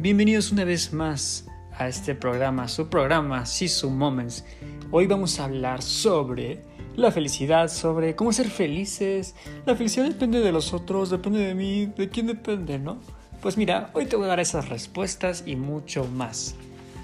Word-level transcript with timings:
Bienvenidos 0.00 0.52
una 0.52 0.62
vez 0.62 0.92
más 0.92 1.48
a 1.76 1.88
este 1.88 2.14
programa, 2.14 2.68
su 2.68 2.88
programa 2.88 3.44
Sisu 3.44 3.90
Moments. 3.90 4.44
Hoy 4.92 5.08
vamos 5.08 5.40
a 5.40 5.46
hablar 5.46 5.82
sobre 5.82 6.62
la 6.94 7.10
felicidad, 7.10 7.66
sobre 7.66 8.14
cómo 8.14 8.32
ser 8.32 8.48
felices. 8.48 9.34
La 9.66 9.74
felicidad 9.74 10.06
depende 10.06 10.38
de 10.38 10.52
los 10.52 10.72
otros, 10.72 11.10
depende 11.10 11.40
de 11.40 11.56
mí, 11.56 11.86
de 11.86 12.08
quién 12.10 12.28
depende, 12.28 12.78
¿no? 12.78 13.00
Pues 13.42 13.56
mira, 13.56 13.90
hoy 13.92 14.06
te 14.06 14.14
voy 14.14 14.26
a 14.26 14.28
dar 14.28 14.38
esas 14.38 14.68
respuestas 14.68 15.42
y 15.46 15.56
mucho 15.56 16.04
más. 16.04 16.54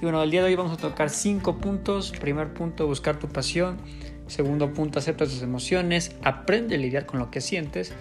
Y 0.01 0.05
bueno, 0.05 0.23
el 0.23 0.31
día 0.31 0.43
de 0.43 0.51
hoy 0.51 0.55
vamos 0.55 0.79
a 0.79 0.81
tocar 0.81 1.11
cinco 1.11 1.57
puntos. 1.57 2.13
Primer 2.13 2.55
punto, 2.55 2.87
buscar 2.87 3.19
tu 3.19 3.27
pasión. 3.27 3.79
Segundo 4.29 4.73
punto, 4.73 5.01
acepta 5.01 5.25
tus 5.25 5.43
emociones, 5.43 6.15
aprende 6.23 6.77
a 6.77 6.79
lidiar 6.79 7.07
con 7.07 7.19
lo 7.19 7.33
que 7.33 7.41
sientes. 7.41 7.93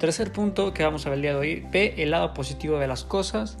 Tercer 0.00 0.32
punto 0.32 0.74
que 0.74 0.82
vamos 0.82 1.06
a 1.06 1.10
ver 1.10 1.18
el 1.18 1.22
día 1.22 1.34
de 1.34 1.38
hoy, 1.38 1.66
ve 1.70 1.94
el 1.98 2.10
lado 2.10 2.34
positivo 2.34 2.80
de 2.80 2.88
las 2.88 3.04
cosas. 3.04 3.56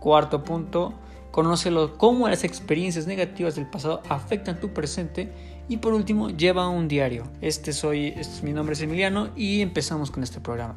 Cuarto 0.00 0.44
punto, 0.44 0.94
conócelo 1.30 1.98
cómo 1.98 2.28
las 2.28 2.44
experiencias 2.44 3.06
negativas 3.06 3.56
del 3.56 3.66
pasado 3.66 4.02
afectan 4.08 4.60
tu 4.60 4.72
presente. 4.72 5.32
Y 5.68 5.78
por 5.78 5.92
último, 5.92 6.30
lleva 6.30 6.68
un 6.68 6.88
diario. 6.88 7.24
Este 7.40 7.72
soy, 7.72 8.14
este 8.16 8.44
mi 8.44 8.52
nombre 8.52 8.72
es 8.72 8.80
Emiliano 8.80 9.28
y 9.36 9.60
empezamos 9.60 10.10
con 10.10 10.22
este 10.22 10.40
programa. 10.40 10.76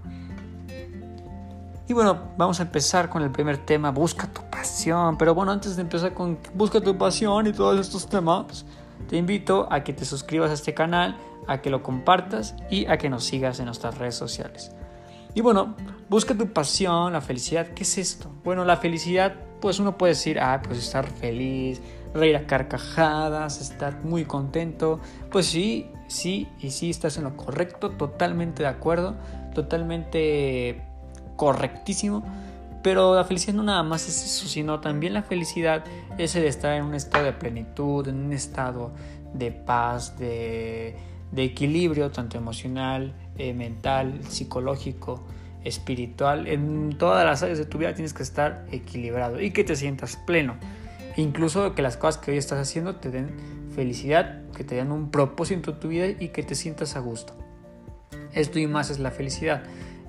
Y 1.88 1.94
bueno, 1.94 2.32
vamos 2.38 2.60
a 2.60 2.64
empezar 2.64 3.10
con 3.10 3.22
el 3.22 3.32
primer 3.32 3.58
tema, 3.58 3.92
busca 3.92 4.26
tu 4.28 4.42
pasión. 4.50 5.18
Pero 5.18 5.36
bueno, 5.36 5.52
antes 5.52 5.76
de 5.76 5.82
empezar 5.82 6.14
con 6.14 6.40
busca 6.54 6.80
tu 6.80 6.98
pasión 6.98 7.48
y 7.48 7.52
todos 7.52 7.80
estos 7.80 8.08
temas, 8.08 8.66
te 9.10 9.18
invito 9.18 9.68
a 9.70 9.84
que 9.84 9.92
te 9.92 10.06
suscribas 10.06 10.52
a 10.52 10.54
este 10.54 10.74
canal, 10.74 11.18
a 11.48 11.62
que 11.62 11.70
lo 11.70 11.84
compartas 11.84 12.56
y 12.70 12.86
a 12.86 12.98
que 12.98 13.10
nos 13.10 13.26
sigas 13.26 13.60
en 13.60 13.66
nuestras 13.66 13.98
redes 13.98 14.16
sociales. 14.16 14.72
Y 15.34 15.42
bueno, 15.42 15.76
busca 16.12 16.38
tu 16.38 16.52
pasión, 16.52 17.14
la 17.14 17.22
felicidad. 17.22 17.68
¿Qué 17.68 17.84
es 17.84 17.98
esto? 17.98 18.30
Bueno, 18.44 18.66
la 18.66 18.76
felicidad, 18.76 19.34
pues 19.62 19.80
uno 19.80 19.98
puede 19.98 20.12
decir, 20.12 20.42
ah, 20.42 20.62
pues 20.62 20.78
estar 20.78 21.08
feliz, 21.08 21.82
reír 22.14 22.36
a 22.36 22.46
carcajadas, 22.46 23.62
estar 23.62 24.04
muy 24.04 24.26
contento. 24.26 25.00
Pues 25.32 25.46
sí, 25.46 25.88
sí 26.08 26.50
y 26.60 26.72
sí 26.72 26.90
estás 26.90 27.16
en 27.16 27.24
lo 27.24 27.38
correcto, 27.38 27.92
totalmente 27.92 28.64
de 28.64 28.68
acuerdo, 28.68 29.16
totalmente 29.56 30.84
correctísimo. 31.38 32.26
Pero 32.84 33.16
la 33.16 33.24
felicidad 33.24 33.54
no 33.54 33.64
nada 33.64 33.84
más 33.84 34.10
es 34.10 34.26
eso, 34.26 34.50
sino 34.50 34.82
también 34.82 35.14
la 35.14 35.24
felicidad 35.24 35.86
es 36.18 36.36
el 36.36 36.44
estar 36.44 36.74
en 36.74 36.84
un 36.84 36.94
estado 36.94 37.24
de 37.24 37.32
plenitud, 37.32 38.06
en 38.10 38.18
un 38.26 38.34
estado 38.34 38.92
de 39.34 39.54
paz, 39.54 40.18
de, 40.20 40.98
equilibrio, 41.38 42.12
tanto 42.12 42.38
emocional, 42.38 43.14
eh, 43.38 43.54
mental, 43.54 44.20
psicológico, 44.28 45.24
espiritual. 45.64 46.48
En 46.48 46.98
todas 46.98 47.26
las 47.26 47.44
áreas 47.44 47.58
de 47.58 47.66
tu 47.66 47.78
vida 47.78 47.94
tienes 47.94 48.14
que 48.14 48.24
estar 48.24 48.66
equilibrado 48.72 49.42
y 49.42 49.52
que 49.52 49.64
te 49.64 49.76
sientas 49.76 50.16
pleno. 50.16 50.56
Incluso 51.18 51.76
que 51.76 51.82
las 51.82 51.98
cosas 51.98 52.22
que 52.22 52.32
hoy 52.32 52.38
estás 52.38 52.60
haciendo 52.60 52.96
te 52.96 53.10
den 53.10 53.36
felicidad, 53.76 54.42
que 54.56 54.64
te 54.64 54.76
den 54.76 54.92
un 54.92 55.12
propósito 55.12 55.72
en 55.72 55.80
tu 55.80 55.88
vida 55.88 56.08
y 56.08 56.30
que 56.30 56.44
te 56.44 56.56
sientas 56.56 56.96
a 56.96 57.00
gusto. 57.00 57.34
Esto 58.34 58.60
y 58.60 58.68
más 58.68 58.90
es 58.90 59.00
la 59.00 59.12
felicidad. 59.12 59.64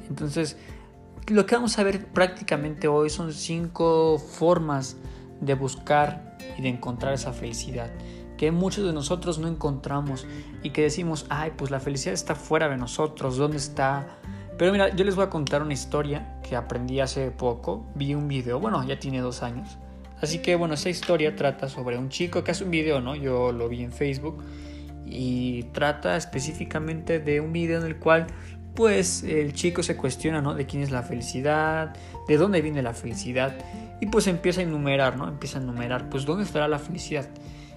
Entonces, 0.08 0.56
lo 1.28 1.46
que 1.46 1.54
vamos 1.54 1.78
a 1.78 1.82
ver 1.82 2.06
prácticamente 2.06 2.88
hoy 2.88 3.10
son 3.10 3.32
cinco 3.32 4.18
formas 4.18 4.96
de 5.40 5.54
buscar 5.54 6.38
y 6.58 6.62
de 6.62 6.68
encontrar 6.68 7.14
esa 7.14 7.32
felicidad 7.32 7.90
que 8.42 8.50
muchos 8.50 8.84
de 8.84 8.92
nosotros 8.92 9.38
no 9.38 9.46
encontramos 9.46 10.26
y 10.64 10.70
que 10.70 10.82
decimos, 10.82 11.26
ay, 11.28 11.52
pues 11.56 11.70
la 11.70 11.78
felicidad 11.78 12.12
está 12.12 12.34
fuera 12.34 12.68
de 12.68 12.76
nosotros, 12.76 13.36
¿dónde 13.36 13.58
está? 13.58 14.18
Pero 14.58 14.72
mira, 14.72 14.94
yo 14.94 15.04
les 15.04 15.16
voy 15.16 15.24
a 15.24 15.30
contar 15.30 15.62
una 15.62 15.72
historia 15.72 16.38
que 16.42 16.56
aprendí 16.56 17.00
hace 17.00 17.30
poco, 17.30 17.86
vi 17.94 18.14
un 18.14 18.28
video, 18.28 18.60
bueno, 18.60 18.86
ya 18.86 18.98
tiene 18.98 19.20
dos 19.20 19.42
años. 19.42 19.78
Así 20.20 20.38
que 20.38 20.54
bueno, 20.54 20.74
esa 20.74 20.88
historia 20.88 21.34
trata 21.34 21.68
sobre 21.68 21.98
un 21.98 22.08
chico 22.08 22.44
que 22.44 22.52
hace 22.52 22.64
un 22.64 22.70
video, 22.70 23.00
¿no? 23.00 23.16
Yo 23.16 23.50
lo 23.50 23.68
vi 23.68 23.82
en 23.82 23.92
Facebook 23.92 24.44
y 25.04 25.64
trata 25.72 26.16
específicamente 26.16 27.18
de 27.18 27.40
un 27.40 27.52
video 27.52 27.80
en 27.80 27.86
el 27.86 27.96
cual 27.96 28.26
pues 28.74 29.22
el 29.24 29.52
chico 29.52 29.82
se 29.82 29.96
cuestiona, 29.96 30.40
¿no? 30.40 30.54
De 30.54 30.66
quién 30.66 30.82
es 30.82 30.90
la 30.90 31.02
felicidad, 31.02 31.94
de 32.28 32.36
dónde 32.36 32.62
viene 32.62 32.82
la 32.82 32.94
felicidad, 32.94 33.54
y 34.00 34.06
pues 34.06 34.26
empieza 34.26 34.60
a 34.60 34.64
enumerar, 34.64 35.16
¿no? 35.16 35.28
Empieza 35.28 35.58
a 35.58 35.62
enumerar, 35.62 36.08
pues 36.08 36.24
dónde 36.24 36.44
estará 36.44 36.68
la 36.68 36.78
felicidad. 36.78 37.28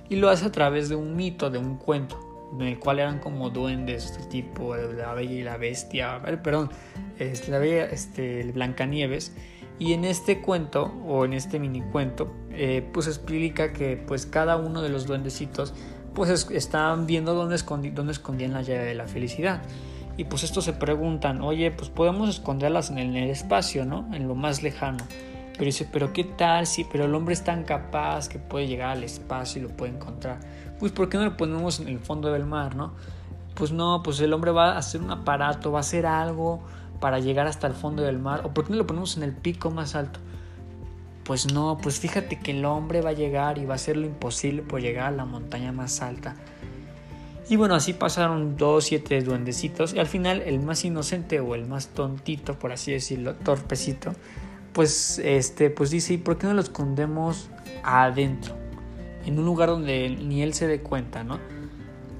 Y 0.07 0.17
lo 0.17 0.29
hace 0.29 0.45
a 0.45 0.51
través 0.51 0.87
de 0.87 0.95
un 0.95 1.15
mito, 1.15 1.49
de 1.49 1.57
un 1.57 1.77
cuento, 1.77 2.19
en 2.53 2.61
el 2.61 2.79
cual 2.79 2.99
eran 2.99 3.19
como 3.19 3.49
duendes, 3.49 4.05
este 4.05 4.23
tipo, 4.25 4.75
la 4.75 5.13
bella 5.13 5.33
y 5.33 5.43
la 5.43 5.57
bestia, 5.57 6.21
perdón, 6.43 6.69
este, 7.19 7.51
la 7.51 7.59
bella, 7.59 7.85
este, 7.85 8.41
el 8.41 8.51
Blancanieves. 8.53 9.33
Y 9.77 9.91
en 9.91 10.05
este 10.05 10.41
cuento, 10.41 10.93
o 11.05 11.25
en 11.25 11.33
este 11.33 11.59
mini 11.59 11.81
cuento, 11.81 12.31
eh, 12.51 12.87
pues 12.93 13.07
explica 13.07 13.73
que 13.73 13.97
pues 13.97 14.25
cada 14.25 14.55
uno 14.55 14.81
de 14.81 14.87
los 14.87 15.05
duendecitos, 15.05 15.73
pues 16.13 16.49
están 16.49 17.05
viendo 17.05 17.33
dónde, 17.33 17.57
dónde 17.91 18.13
escondían 18.13 18.53
la 18.53 18.61
llave 18.61 18.85
de 18.85 18.95
la 18.95 19.05
felicidad. 19.05 19.61
Y 20.17 20.23
pues 20.23 20.43
estos 20.43 20.63
se 20.63 20.73
preguntan, 20.73 21.41
oye, 21.41 21.71
pues 21.71 21.89
podemos 21.89 22.29
esconderlas 22.29 22.89
en 22.89 22.99
el, 22.99 23.29
espacio, 23.29 23.85
¿no? 23.85 24.09
En 24.13 24.27
lo 24.27 24.35
más 24.35 24.63
lejano. 24.63 25.03
Pero 25.57 25.65
dice, 25.65 25.87
pero 25.91 26.11
¿qué 26.11 26.23
tal 26.23 26.67
si, 26.67 26.83
pero 26.83 27.05
el 27.05 27.15
hombre 27.15 27.33
es 27.33 27.43
tan 27.43 27.63
capaz 27.63 28.27
que 28.27 28.39
puede 28.39 28.67
llegar 28.67 28.89
al 28.89 29.03
espacio 29.03 29.61
y 29.61 29.63
lo 29.63 29.69
puede 29.69 29.93
encontrar? 29.93 30.39
Pues 30.79 30.91
¿por 30.91 31.07
qué 31.07 31.17
no 31.17 31.25
lo 31.25 31.37
ponemos 31.37 31.79
en 31.79 31.87
el 31.87 31.99
fondo 31.99 32.31
del 32.31 32.45
mar, 32.45 32.75
no? 32.75 32.93
Pues 33.53 33.71
no, 33.71 34.01
pues 34.03 34.19
el 34.19 34.33
hombre 34.33 34.51
va 34.51 34.73
a 34.73 34.77
hacer 34.77 35.01
un 35.01 35.11
aparato, 35.11 35.71
va 35.71 35.79
a 35.79 35.81
hacer 35.81 36.05
algo 36.05 36.61
para 36.99 37.19
llegar 37.19 37.47
hasta 37.47 37.67
el 37.67 37.73
fondo 37.73 38.03
del 38.03 38.19
mar. 38.19 38.41
¿O 38.43 38.53
por 38.53 38.65
qué 38.65 38.71
no 38.71 38.77
lo 38.77 38.85
ponemos 38.87 39.15
en 39.15 39.23
el 39.23 39.33
pico 39.33 39.71
más 39.71 39.95
alto? 39.95 40.19
Pues 41.23 41.51
no, 41.53 41.77
pues 41.81 41.99
fíjate 41.99 42.37
que 42.39 42.51
el 42.51 42.65
hombre 42.65 43.01
va 43.01 43.11
a 43.11 43.13
llegar 43.13 43.57
y 43.57 43.65
va 43.65 43.73
a 43.73 43.75
hacer 43.75 43.97
lo 43.97 44.05
imposible 44.05 44.61
por 44.61 44.81
llegar 44.81 45.07
a 45.07 45.11
la 45.11 45.25
montaña 45.25 45.71
más 45.71 46.01
alta. 46.01 46.35
Y 47.47 47.55
bueno, 47.55 47.75
así 47.75 47.93
pasaron 47.93 48.57
dos, 48.57 48.85
siete 48.85 49.21
duendecitos. 49.21 49.93
Y 49.93 49.99
al 49.99 50.07
final, 50.07 50.41
el 50.41 50.59
más 50.59 50.83
inocente 50.83 51.39
o 51.39 51.55
el 51.55 51.65
más 51.65 51.89
tontito, 51.89 52.57
por 52.57 52.71
así 52.71 52.91
decirlo, 52.91 53.35
torpecito, 53.35 54.13
pues, 54.75 55.17
este, 55.17 55.71
pues 55.71 55.89
dice: 55.89 56.13
¿y 56.13 56.17
por 56.17 56.37
qué 56.37 56.45
no 56.45 56.53
lo 56.53 56.61
escondemos 56.61 57.49
adentro? 57.83 58.55
En 59.25 59.39
un 59.39 59.45
lugar 59.45 59.69
donde 59.69 60.09
ni 60.09 60.43
él 60.43 60.53
se 60.53 60.67
dé 60.67 60.81
cuenta, 60.81 61.23
¿no? 61.23 61.39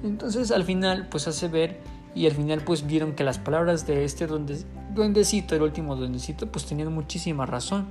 Entonces 0.02 0.50
al 0.50 0.64
final, 0.64 1.06
pues 1.08 1.28
hace 1.28 1.46
ver. 1.46 1.78
Y 2.16 2.26
al 2.26 2.32
final, 2.32 2.62
pues 2.62 2.84
vieron 2.84 3.12
que 3.12 3.22
las 3.22 3.38
palabras 3.38 3.86
de 3.86 4.04
este 4.04 4.26
duendecito, 4.26 5.54
el 5.54 5.62
último 5.62 5.94
duendecito, 5.94 6.50
pues 6.50 6.66
tenían 6.66 6.92
muchísima 6.92 7.46
razón. 7.46 7.86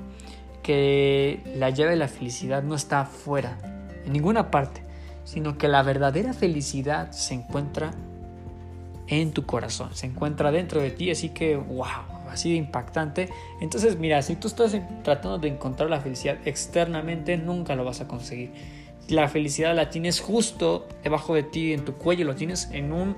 Que 0.64 1.44
la 1.56 1.70
llave 1.70 1.92
de 1.92 1.98
la 1.98 2.08
felicidad 2.08 2.64
no 2.64 2.76
está 2.76 3.02
afuera, 3.02 3.58
en 4.04 4.12
ninguna 4.12 4.50
parte 4.50 4.86
sino 5.26 5.58
que 5.58 5.68
la 5.68 5.84
verdadera 5.84 6.34
felicidad 6.34 7.12
se 7.12 7.34
encuentra 7.34 7.92
en 9.08 9.32
tu 9.32 9.46
corazón, 9.46 9.90
se 9.94 10.06
encuentra 10.06 10.52
dentro 10.52 10.82
de 10.82 10.92
ti, 10.92 11.12
así 11.12 11.30
que 11.30 11.58
wow, 11.58 11.88
así 12.30 12.52
de 12.52 12.58
impactante. 12.58 13.30
Entonces, 13.62 13.98
mira, 13.98 14.22
si 14.22 14.36
tú 14.36 14.48
estás 14.48 14.78
tratando 15.04 15.38
de 15.38 15.48
encontrar 15.50 15.90
la 15.90 16.02
felicidad 16.02 16.38
externamente, 16.46 17.38
nunca 17.38 17.76
lo 17.76 17.84
vas 17.84 18.02
a 18.02 18.08
conseguir. 18.08 18.52
La 19.08 19.28
felicidad 19.28 19.76
la 19.76 19.90
tienes 19.90 20.20
justo 20.20 20.88
debajo 21.04 21.36
de 21.36 21.44
ti, 21.44 21.74
en 21.74 21.86
tu 21.86 21.94
cuello, 21.94 22.26
lo 22.26 22.36
tienes 22.36 22.70
en 22.72 22.92
un, 22.92 23.16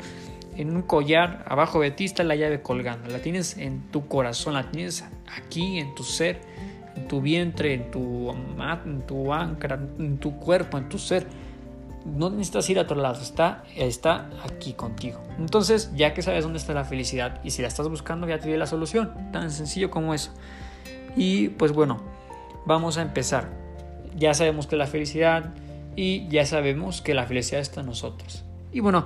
en 0.57 0.75
un 0.75 0.81
collar, 0.81 1.45
abajo 1.47 1.79
de 1.79 1.91
ti 1.91 2.05
está 2.05 2.23
la 2.23 2.35
llave 2.35 2.61
colgando, 2.61 3.09
la 3.09 3.19
tienes 3.19 3.57
en 3.57 3.89
tu 3.91 4.07
corazón, 4.07 4.55
la 4.55 4.69
tienes 4.69 5.05
aquí, 5.37 5.79
en 5.79 5.95
tu 5.95 6.03
ser, 6.03 6.41
en 6.95 7.07
tu 7.07 7.21
vientre, 7.21 7.73
en 7.73 7.91
tu, 7.91 8.31
en 8.31 9.01
tu 9.07 9.33
ancra, 9.33 9.79
en 9.97 10.17
tu 10.17 10.37
cuerpo, 10.37 10.77
en 10.77 10.89
tu 10.89 10.97
ser 10.97 11.25
no 12.15 12.29
necesitas 12.29 12.69
ir 12.69 12.79
a 12.79 12.83
otro 12.83 12.99
lado, 12.99 13.21
está, 13.21 13.63
está 13.75 14.29
aquí 14.43 14.73
contigo. 14.73 15.21
Entonces, 15.37 15.91
ya 15.95 16.13
que 16.13 16.21
sabes 16.21 16.43
dónde 16.43 16.59
está 16.59 16.73
la 16.73 16.85
felicidad 16.85 17.39
y 17.43 17.51
si 17.51 17.61
la 17.61 17.67
estás 17.67 17.87
buscando, 17.89 18.27
ya 18.27 18.39
te 18.39 18.49
di 18.49 18.57
la 18.57 18.67
solución. 18.67 19.31
Tan 19.31 19.51
sencillo 19.51 19.91
como 19.91 20.13
eso. 20.13 20.31
Y 21.15 21.49
pues 21.49 21.73
bueno, 21.73 22.01
vamos 22.65 22.97
a 22.97 23.01
empezar. 23.01 23.49
Ya 24.15 24.33
sabemos 24.33 24.67
que 24.67 24.75
la 24.75 24.87
felicidad 24.87 25.53
y 25.95 26.27
ya 26.29 26.45
sabemos 26.45 27.01
que 27.01 27.13
la 27.13 27.25
felicidad 27.25 27.61
está 27.61 27.81
en 27.81 27.87
nosotros. 27.87 28.43
Y 28.71 28.79
bueno, 28.79 29.05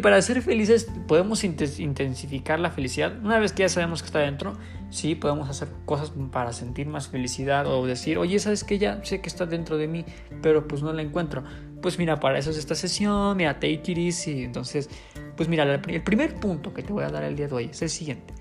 para 0.00 0.20
ser 0.22 0.42
felices 0.42 0.88
podemos 1.06 1.44
intensificar 1.44 2.60
la 2.60 2.70
felicidad. 2.70 3.18
Una 3.22 3.38
vez 3.38 3.52
que 3.52 3.62
ya 3.62 3.68
sabemos 3.68 4.02
que 4.02 4.06
está 4.06 4.20
dentro, 4.20 4.54
sí, 4.90 5.14
podemos 5.14 5.48
hacer 5.48 5.68
cosas 5.84 6.12
para 6.30 6.52
sentir 6.52 6.86
más 6.86 7.08
felicidad 7.08 7.66
o 7.66 7.86
decir, 7.86 8.18
oye, 8.18 8.38
sabes 8.38 8.64
que 8.64 8.78
ya 8.78 9.04
sé 9.04 9.20
que 9.20 9.28
está 9.28 9.46
dentro 9.46 9.76
de 9.76 9.88
mí, 9.88 10.04
pero 10.42 10.68
pues 10.68 10.82
no 10.82 10.92
la 10.92 11.02
encuentro. 11.02 11.44
Pues 11.80 11.98
mira, 11.98 12.20
para 12.20 12.38
eso 12.38 12.50
es 12.50 12.58
esta 12.58 12.74
sesión, 12.74 13.36
mira, 13.36 13.54
take 13.54 13.82
it 13.86 13.98
easy. 13.98 14.44
Entonces, 14.44 14.90
pues 15.36 15.48
mira, 15.48 15.64
el 15.64 16.02
primer 16.02 16.34
punto 16.34 16.74
que 16.74 16.82
te 16.82 16.92
voy 16.92 17.04
a 17.04 17.08
dar 17.08 17.22
el 17.24 17.36
día 17.36 17.48
de 17.48 17.54
hoy 17.54 17.64
es 17.70 17.80
el 17.82 17.90
siguiente. 17.90 18.34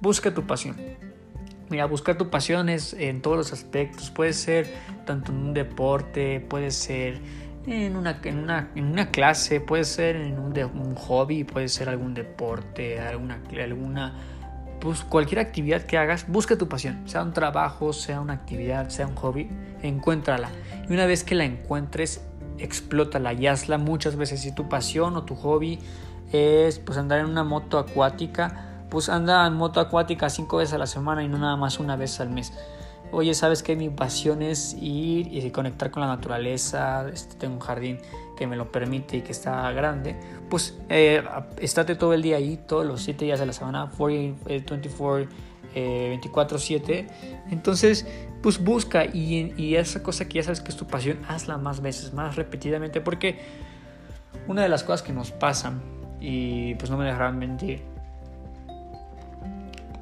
Busca 0.00 0.34
tu 0.34 0.46
pasión. 0.46 0.76
Mira, 1.70 1.86
buscar 1.86 2.18
tu 2.18 2.30
pasión 2.30 2.68
es 2.68 2.94
en 2.94 3.22
todos 3.22 3.36
los 3.36 3.52
aspectos. 3.52 4.10
Puede 4.10 4.32
ser 4.32 4.66
tanto 5.06 5.30
en 5.30 5.38
un 5.38 5.54
deporte, 5.54 6.40
puede 6.40 6.72
ser 6.72 7.20
en 7.66 7.96
una, 7.96 8.20
en 8.22 8.38
una, 8.38 8.70
en 8.74 8.86
una 8.86 9.10
clase, 9.10 9.60
puede 9.60 9.84
ser 9.84 10.16
en 10.16 10.38
un, 10.38 10.56
un, 10.58 10.94
hobby, 10.94 11.44
puede 11.44 11.68
ser 11.68 11.88
algún 11.88 12.14
deporte, 12.14 13.00
alguna, 13.00 13.40
alguna 13.62 14.14
pues 14.80 15.04
cualquier 15.04 15.40
actividad 15.40 15.82
que 15.82 15.98
hagas, 15.98 16.26
busca 16.26 16.56
tu 16.56 16.68
pasión, 16.68 17.06
sea 17.06 17.22
un 17.22 17.32
trabajo, 17.32 17.92
sea 17.92 18.20
una 18.20 18.32
actividad, 18.32 18.88
sea 18.88 19.06
un 19.06 19.14
hobby, 19.14 19.48
encuéntrala. 19.82 20.48
Y 20.88 20.94
una 20.94 21.06
vez 21.06 21.22
que 21.22 21.34
la 21.34 21.44
encuentres, 21.44 22.22
explótala 22.58 23.32
y 23.34 23.46
hazla 23.46 23.78
muchas 23.78 24.16
veces. 24.16 24.40
Si 24.40 24.52
tu 24.52 24.68
pasión 24.68 25.16
o 25.16 25.24
tu 25.24 25.34
hobby 25.34 25.78
es 26.32 26.78
pues 26.78 26.96
andar 26.98 27.20
en 27.20 27.26
una 27.26 27.44
moto 27.44 27.78
acuática, 27.78 28.84
pues 28.88 29.08
anda 29.08 29.46
en 29.46 29.54
moto 29.54 29.80
acuática 29.80 30.30
cinco 30.30 30.56
veces 30.56 30.74
a 30.74 30.78
la 30.78 30.86
semana 30.86 31.22
y 31.22 31.28
no 31.28 31.38
nada 31.38 31.56
más 31.56 31.78
una 31.78 31.96
vez 31.96 32.18
al 32.20 32.30
mes. 32.30 32.52
Oye, 33.12 33.34
¿sabes 33.34 33.62
que 33.62 33.74
Mi 33.74 33.88
pasión 33.88 34.42
es 34.42 34.76
ir 34.80 35.34
y 35.34 35.50
conectar 35.50 35.90
con 35.90 36.02
la 36.02 36.08
naturaleza. 36.08 37.08
Este, 37.12 37.34
tengo 37.36 37.54
un 37.54 37.60
jardín 37.60 37.98
que 38.36 38.46
me 38.46 38.56
lo 38.56 38.70
permite 38.70 39.18
y 39.18 39.22
que 39.22 39.32
está 39.32 39.70
grande. 39.72 40.16
Pues 40.48 40.78
eh, 40.88 41.22
estate 41.58 41.96
todo 41.96 42.14
el 42.14 42.22
día 42.22 42.36
ahí, 42.36 42.58
todos 42.66 42.86
los 42.86 43.02
siete 43.02 43.24
días 43.24 43.40
de 43.40 43.46
la 43.46 43.52
semana, 43.52 43.90
24, 43.98 45.28
24-7. 45.74 46.88
Eh, 46.88 47.06
Entonces, 47.50 48.06
pues 48.42 48.62
busca 48.62 49.04
y, 49.04 49.52
y 49.56 49.76
esa 49.76 50.02
cosa 50.02 50.26
que 50.28 50.34
ya 50.34 50.42
sabes 50.42 50.60
que 50.60 50.70
es 50.70 50.76
tu 50.76 50.86
pasión, 50.86 51.18
hazla 51.28 51.58
más 51.58 51.80
veces, 51.80 52.14
más 52.14 52.36
repetidamente, 52.36 53.00
porque 53.00 53.38
una 54.46 54.62
de 54.62 54.68
las 54.68 54.84
cosas 54.84 55.02
que 55.02 55.12
nos 55.12 55.32
pasan, 55.32 55.82
y 56.20 56.74
pues 56.76 56.90
no 56.90 56.96
me 56.96 57.04
dejarán 57.04 57.38
mentir, 57.38 57.82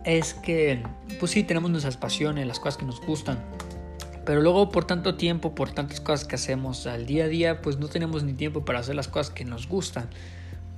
es 0.08 0.32
que, 0.32 0.82
pues 1.20 1.32
sí, 1.32 1.42
tenemos 1.42 1.70
nuestras 1.70 1.98
pasiones, 1.98 2.46
las 2.46 2.58
cosas 2.58 2.78
que 2.78 2.86
nos 2.86 3.00
gustan. 3.00 3.44
Pero 4.24 4.40
luego 4.40 4.70
por 4.70 4.86
tanto 4.86 5.16
tiempo, 5.16 5.54
por 5.54 5.70
tantas 5.70 6.00
cosas 6.00 6.26
que 6.26 6.34
hacemos 6.34 6.86
al 6.86 7.04
día 7.04 7.24
a 7.24 7.28
día, 7.28 7.60
pues 7.60 7.78
no 7.78 7.88
tenemos 7.88 8.24
ni 8.24 8.32
tiempo 8.32 8.64
para 8.64 8.78
hacer 8.78 8.94
las 8.94 9.06
cosas 9.06 9.30
que 9.30 9.44
nos 9.44 9.68
gustan. 9.68 10.08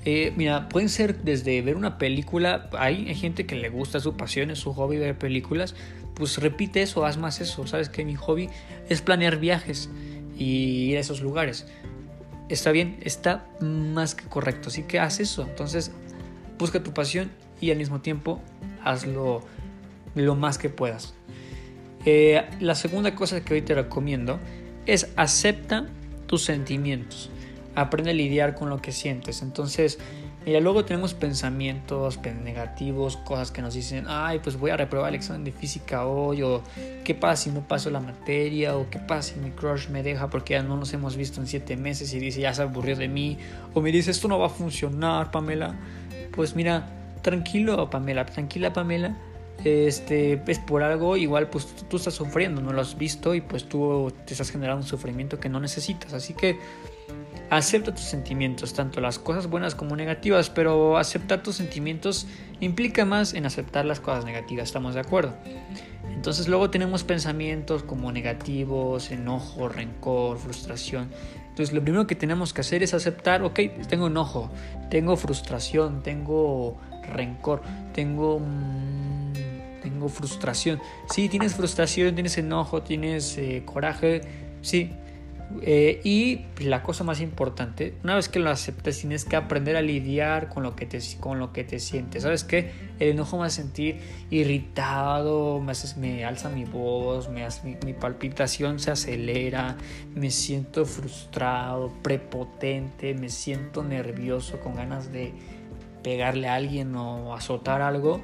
Eh, 0.05 0.33
mira, 0.37 0.69
pueden 0.69 0.89
ser 0.89 1.23
desde 1.23 1.63
ver 1.63 1.77
una 1.77 1.97
película, 1.97 2.71
hay, 2.77 3.15
gente 3.15 3.47
que 3.47 3.55
le 3.55 3.69
gusta 3.69 4.01
su 4.01 4.17
pasión, 4.17 4.51
es 4.51 4.59
su 4.59 4.73
hobby 4.73 4.97
ver 4.99 5.17
películas, 5.17 5.77
pues 6.15 6.39
repite 6.39 6.83
eso, 6.83 7.05
haz 7.05 7.17
más 7.17 7.41
eso. 7.41 7.67
Sabes 7.69 7.89
que 7.89 8.05
mi 8.05 8.17
hobby 8.17 8.49
es 8.89 9.01
planear 9.01 9.39
viajes 9.39 9.91
y 10.37 10.91
ir 10.91 10.97
a 10.97 11.01
esos 11.01 11.21
lugares. 11.21 11.67
Está 12.49 12.73
bien, 12.73 12.99
está 13.03 13.47
más 13.61 14.17
que 14.17 14.25
correcto, 14.25 14.71
así 14.71 14.83
que 14.83 14.99
haz 14.99 15.21
eso. 15.21 15.43
Entonces, 15.43 15.93
busca 16.59 16.83
tu 16.83 16.93
pasión 16.93 17.31
y 17.61 17.71
al 17.71 17.79
mismo 17.79 18.01
tiempo 18.01 18.41
hazlo 18.85 19.43
lo 20.15 20.35
más 20.35 20.59
que 20.59 20.69
puedas. 20.69 21.15
Eh, 22.07 22.43
la 22.61 22.75
segunda 22.75 23.15
cosa 23.15 23.45
que 23.45 23.55
hoy 23.55 23.63
te 23.63 23.75
recomiendo 23.75 24.39
es 24.87 25.11
acepta 25.17 25.87
tus 26.27 26.45
sentimientos. 26.45 27.31
Aprende 27.75 28.11
a 28.11 28.15
lidiar 28.15 28.55
con 28.55 28.71
lo 28.71 28.81
que 28.81 28.91
sientes. 28.91 29.43
Entonces, 29.43 29.99
mira, 30.45 30.61
luego 30.61 30.85
tenemos 30.85 31.15
pensamientos 31.15 32.19
negativos, 32.43 33.17
cosas 33.19 33.51
que 33.53 33.63
nos 33.63 33.75
dicen, 33.75 34.07
ay, 34.09 34.41
pues 34.41 34.59
voy 34.59 34.71
a 34.71 34.77
reprobar 34.77 35.11
el 35.11 35.17
examen 35.17 35.45
de 35.45 35.53
física 35.53 36.07
hoy, 36.07 36.43
o 36.43 36.63
qué 37.05 37.15
pasa 37.15 37.45
si 37.45 37.51
no 37.51 37.67
paso 37.67 37.91
la 37.91 38.01
materia, 38.01 38.77
o 38.77 38.89
qué 38.91 38.99
pasa 38.99 39.35
si 39.35 39.41
mi 39.41 39.51
crush 39.51 39.89
me 39.89 40.03
deja 40.03 40.29
porque 40.31 40.55
ya 40.55 40.63
no 40.63 40.77
nos 40.77 40.93
hemos 40.93 41.17
visto 41.17 41.41
en 41.41 41.47
siete 41.47 41.77
meses 41.77 42.13
y 42.15 42.19
dice, 42.19 42.41
ya 42.41 42.55
se 42.55 42.63
aburrió 42.63 42.97
de 42.97 43.09
mí, 43.09 43.39
o 43.75 43.81
me 43.81 43.93
dice, 43.93 44.11
esto 44.11 44.27
no 44.27 44.39
va 44.39 44.47
a 44.47 44.51
funcionar, 44.51 45.31
Pamela. 45.31 45.75
Pues 46.33 46.57
mira, 46.57 47.00
tranquilo 47.23 47.91
Pamela, 47.91 48.27
tranquila 48.27 48.73
Pamela, 48.73 49.17
este, 49.65 50.43
es 50.47 50.59
por 50.59 50.83
algo, 50.83 51.17
igual 51.17 51.49
pues 51.49 51.67
tú, 51.89 51.97
estás 51.97 52.15
sufriendo, 52.15 52.63
no 52.63 52.73
lo 52.73 52.81
has 52.81 52.97
visto 52.97 53.35
y 53.35 53.41
pues 53.41 53.69
tú 53.69 54.13
te 54.25 54.33
estás 54.33 54.51
generando 54.51 54.83
un 54.83 54.89
sufrimiento 54.89 55.39
que 55.39 55.49
no 55.49 55.61
necesitas, 55.61 56.15
así 56.15 56.35
que 56.35 56.59
acepta 57.51 57.93
tus 57.93 58.05
sentimientos, 58.05 58.73
tanto 58.73 59.01
las 59.01 59.19
cosas 59.19 59.49
buenas 59.49 59.75
como 59.75 59.97
negativas, 59.97 60.49
pero 60.49 60.97
aceptar 60.97 61.43
tus 61.43 61.57
sentimientos 61.57 62.27
implica 62.61 63.05
más 63.05 63.35
en 63.35 63.45
aceptar 63.45 63.85
las 63.85 64.01
cosas 64.01 64.25
negativas, 64.25 64.69
¿estamos 64.69 64.95
de 64.95 65.01
acuerdo? 65.01 65.35
Entonces 66.11 66.49
luego 66.49 66.71
tenemos 66.71 67.05
pensamientos 67.05 67.83
como 67.83 68.13
negativos, 68.13 69.11
enojo, 69.11 69.69
rencor, 69.69 70.39
frustración. 70.39 71.09
Entonces 71.49 71.75
lo 71.75 71.83
primero 71.83 72.07
que 72.07 72.15
tenemos 72.15 72.53
que 72.53 72.61
hacer 72.61 72.83
es 72.83 72.95
aceptar, 72.95 73.43
ok, 73.43 73.61
tengo 73.89 74.07
enojo, 74.07 74.51
tengo 74.91 75.17
frustración, 75.17 76.03
tengo 76.03 76.79
rencor, 77.11 77.63
tengo, 77.93 78.41
mm, 78.41 79.33
tengo 79.83 80.09
frustración. 80.09 80.81
Sí, 81.09 81.29
tienes 81.29 81.55
frustración, 81.55 82.15
tienes 82.15 82.39
enojo, 82.39 82.83
tienes 82.83 83.37
eh, 83.39 83.63
coraje, 83.67 84.23
sí. 84.63 84.91
Eh, 85.63 86.01
y 86.05 86.43
la 86.65 86.83
cosa 86.83 87.03
más 87.03 87.21
importante, 87.21 87.95
una 88.05 88.15
vez 88.15 88.29
que 88.29 88.39
lo 88.39 88.51
aceptes, 88.51 89.01
tienes 89.01 89.25
que 89.25 89.35
aprender 89.35 89.77
a 89.77 89.83
lidiar 89.83 90.49
con 90.49 90.63
lo 90.63 90.77
que 90.77 90.87
te, 90.87 91.01
con 91.19 91.41
lo 91.41 91.53
que 91.53 91.65
te 91.65 91.81
sientes. 91.81 92.23
¿Sabes 92.23 92.45
qué? 92.45 92.71
El 93.01 93.11
enojo 93.11 93.39
me 93.39 93.47
hace 93.47 93.63
sentir 93.63 93.99
irritado, 94.31 95.61
me 95.97 96.25
alza 96.25 96.51
mi 96.51 96.65
voz, 96.65 97.29
me 97.29 97.45
hace, 97.45 97.79
mi 97.85 97.93
palpitación 97.95 98.79
se 98.79 98.93
acelera, 98.93 99.77
me 100.15 100.31
siento 100.31 100.85
frustrado, 100.87 101.93
prepotente, 102.03 103.15
me 103.15 103.29
siento 103.29 103.83
nervioso, 103.83 104.61
con 104.61 104.77
ganas 104.77 105.13
de 105.13 105.33
pegarle 106.03 106.49
a 106.49 106.55
alguien 106.55 106.95
o 106.97 107.35
azotar 107.35 107.83
algo, 107.83 108.23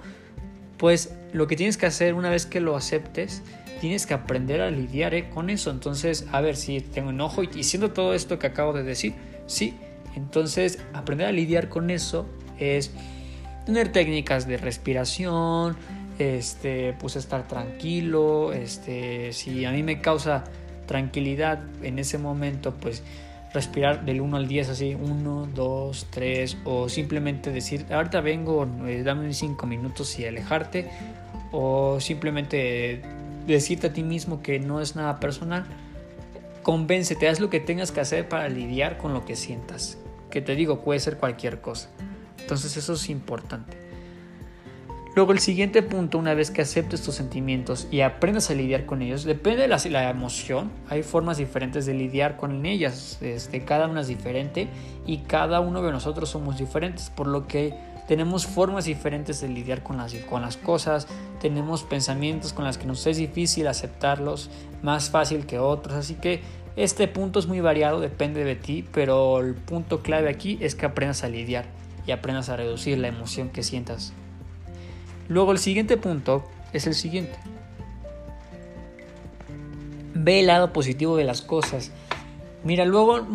pues 0.78 1.14
lo 1.32 1.46
que 1.46 1.56
tienes 1.56 1.76
que 1.76 1.86
hacer 1.86 2.14
una 2.14 2.30
vez 2.30 2.46
que 2.46 2.60
lo 2.60 2.76
aceptes, 2.76 3.42
tienes 3.80 4.06
que 4.06 4.14
aprender 4.14 4.60
a 4.60 4.70
lidiar 4.70 5.14
eh, 5.14 5.28
con 5.28 5.50
eso. 5.50 5.70
Entonces, 5.70 6.26
a 6.32 6.40
ver 6.40 6.56
si 6.56 6.80
tengo 6.80 7.10
enojo 7.10 7.42
y, 7.42 7.62
siendo 7.64 7.92
todo 7.92 8.14
esto 8.14 8.38
que 8.38 8.46
acabo 8.46 8.72
de 8.72 8.82
decir, 8.82 9.14
sí. 9.46 9.74
Entonces, 10.14 10.78
aprender 10.94 11.26
a 11.26 11.32
lidiar 11.32 11.68
con 11.68 11.90
eso 11.90 12.26
es 12.58 12.90
tener 13.66 13.92
técnicas 13.92 14.46
de 14.46 14.56
respiración, 14.56 15.76
este, 16.18 16.94
pues 16.94 17.16
estar 17.16 17.46
tranquilo, 17.46 18.52
este, 18.52 19.32
si 19.32 19.64
a 19.66 19.72
mí 19.72 19.82
me 19.82 20.00
causa 20.00 20.44
tranquilidad 20.86 21.60
en 21.82 21.98
ese 21.98 22.16
momento, 22.16 22.74
pues 22.74 23.02
respirar 23.52 24.04
del 24.04 24.20
1 24.20 24.36
al 24.36 24.48
10 24.48 24.68
así, 24.70 24.94
1, 24.94 25.48
2, 25.54 26.06
3 26.10 26.58
o 26.64 26.88
simplemente 26.88 27.50
decir, 27.50 27.86
ahorita 27.90 28.20
vengo, 28.20 28.68
eh, 28.86 29.02
dame 29.02 29.32
5 29.32 29.66
minutos 29.66 30.18
y 30.18 30.26
alejarte 30.26 30.90
o 31.52 32.00
simplemente 32.00 33.02
decirte 33.46 33.88
a 33.88 33.92
ti 33.92 34.02
mismo 34.02 34.42
que 34.42 34.58
no 34.58 34.80
es 34.80 34.96
nada 34.96 35.20
personal. 35.20 35.64
Convéncete, 36.62 37.28
haz 37.28 37.40
lo 37.40 37.48
que 37.48 37.60
tengas 37.60 37.92
que 37.92 38.00
hacer 38.00 38.28
para 38.28 38.48
lidiar 38.48 38.98
con 38.98 39.14
lo 39.14 39.24
que 39.24 39.36
sientas. 39.36 39.98
Que 40.30 40.42
te 40.42 40.56
digo, 40.56 40.82
puede 40.82 40.98
ser 41.00 41.16
cualquier 41.16 41.60
cosa. 41.60 41.88
Entonces 42.40 42.76
eso 42.76 42.94
es 42.94 43.08
importante. 43.08 43.85
Luego 45.16 45.32
el 45.32 45.38
siguiente 45.38 45.80
punto, 45.82 46.18
una 46.18 46.34
vez 46.34 46.50
que 46.50 46.60
aceptes 46.60 47.00
tus 47.00 47.14
sentimientos 47.14 47.88
y 47.90 48.02
aprendas 48.02 48.50
a 48.50 48.54
lidiar 48.54 48.84
con 48.84 49.00
ellos, 49.00 49.24
depende 49.24 49.62
de 49.62 49.68
la, 49.68 50.10
emoción, 50.10 50.70
hay 50.90 51.02
formas 51.02 51.38
diferentes 51.38 51.86
de 51.86 51.94
lidiar 51.94 52.36
con 52.36 52.66
ellas, 52.66 53.16
este, 53.22 53.64
cada 53.64 53.86
una 53.86 54.02
es 54.02 54.08
diferente 54.08 54.68
y 55.06 55.20
cada 55.20 55.60
uno 55.60 55.80
de 55.80 55.90
nosotros 55.90 56.28
somos 56.28 56.58
diferentes, 56.58 57.08
por 57.08 57.28
lo 57.28 57.46
que 57.46 57.72
tenemos 58.06 58.46
formas 58.46 58.84
diferentes 58.84 59.40
de 59.40 59.48
lidiar 59.48 59.82
con 59.82 59.96
las, 59.96 60.12
con 60.28 60.42
las 60.42 60.58
cosas, 60.58 61.08
tenemos 61.40 61.82
pensamientos 61.82 62.52
con 62.52 62.66
los 62.66 62.76
que 62.76 62.84
nos 62.84 63.06
es 63.06 63.16
difícil 63.16 63.68
aceptarlos, 63.68 64.50
más 64.82 65.08
fácil 65.08 65.46
que 65.46 65.58
otros, 65.58 65.96
así 65.96 66.16
que 66.16 66.42
este 66.76 67.08
punto 67.08 67.38
es 67.38 67.46
muy 67.46 67.60
variado, 67.60 68.00
depende 68.00 68.44
de 68.44 68.54
ti, 68.54 68.84
pero 68.92 69.40
el 69.40 69.54
punto 69.54 70.02
clave 70.02 70.28
aquí 70.28 70.58
es 70.60 70.74
que 70.74 70.84
aprendas 70.84 71.24
a 71.24 71.30
lidiar 71.30 71.64
y 72.06 72.10
aprendas 72.10 72.50
a 72.50 72.56
reducir 72.56 72.98
la 72.98 73.08
emoción 73.08 73.48
que 73.48 73.62
sientas. 73.62 74.12
Luego 75.28 75.52
el 75.52 75.58
siguiente 75.58 75.96
punto 75.96 76.44
es 76.72 76.86
el 76.86 76.94
siguiente. 76.94 77.38
Ve 80.14 80.40
el 80.40 80.46
lado 80.46 80.72
positivo 80.72 81.16
de 81.16 81.24
las 81.24 81.42
cosas. 81.42 81.90
Mira, 82.64 82.84
luego, 82.84 83.26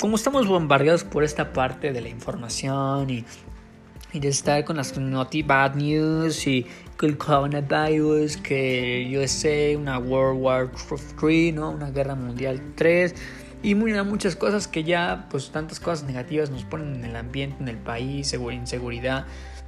como 0.00 0.16
estamos 0.16 0.48
bombardeados 0.48 1.04
por 1.04 1.24
esta 1.24 1.52
parte 1.52 1.92
de 1.92 2.00
la 2.00 2.08
información 2.08 3.10
y, 3.10 3.24
y 4.12 4.20
de 4.20 4.28
estar 4.28 4.64
con 4.64 4.76
las 4.76 4.96
noti 4.98 5.42
bad 5.42 5.76
news 5.76 6.46
y 6.46 6.66
el 7.02 7.18
coronavirus, 7.18 8.38
que 8.38 9.08
yo 9.10 9.26
sé, 9.28 9.76
una 9.76 9.98
World 9.98 10.42
War 10.42 10.70
3, 11.20 11.54
¿no? 11.54 11.70
una 11.70 11.90
guerra 11.90 12.14
mundial 12.14 12.60
3 12.74 13.14
y 13.62 13.74
muchas 13.74 14.36
cosas 14.36 14.68
que 14.68 14.84
ya, 14.84 15.26
pues 15.30 15.50
tantas 15.50 15.80
cosas 15.80 16.04
negativas 16.04 16.50
nos 16.50 16.64
ponen 16.64 16.94
en 16.94 17.04
el 17.04 17.16
ambiente, 17.16 17.56
en 17.60 17.68
el 17.68 17.76
país, 17.76 18.32
inseguridad 18.32 19.26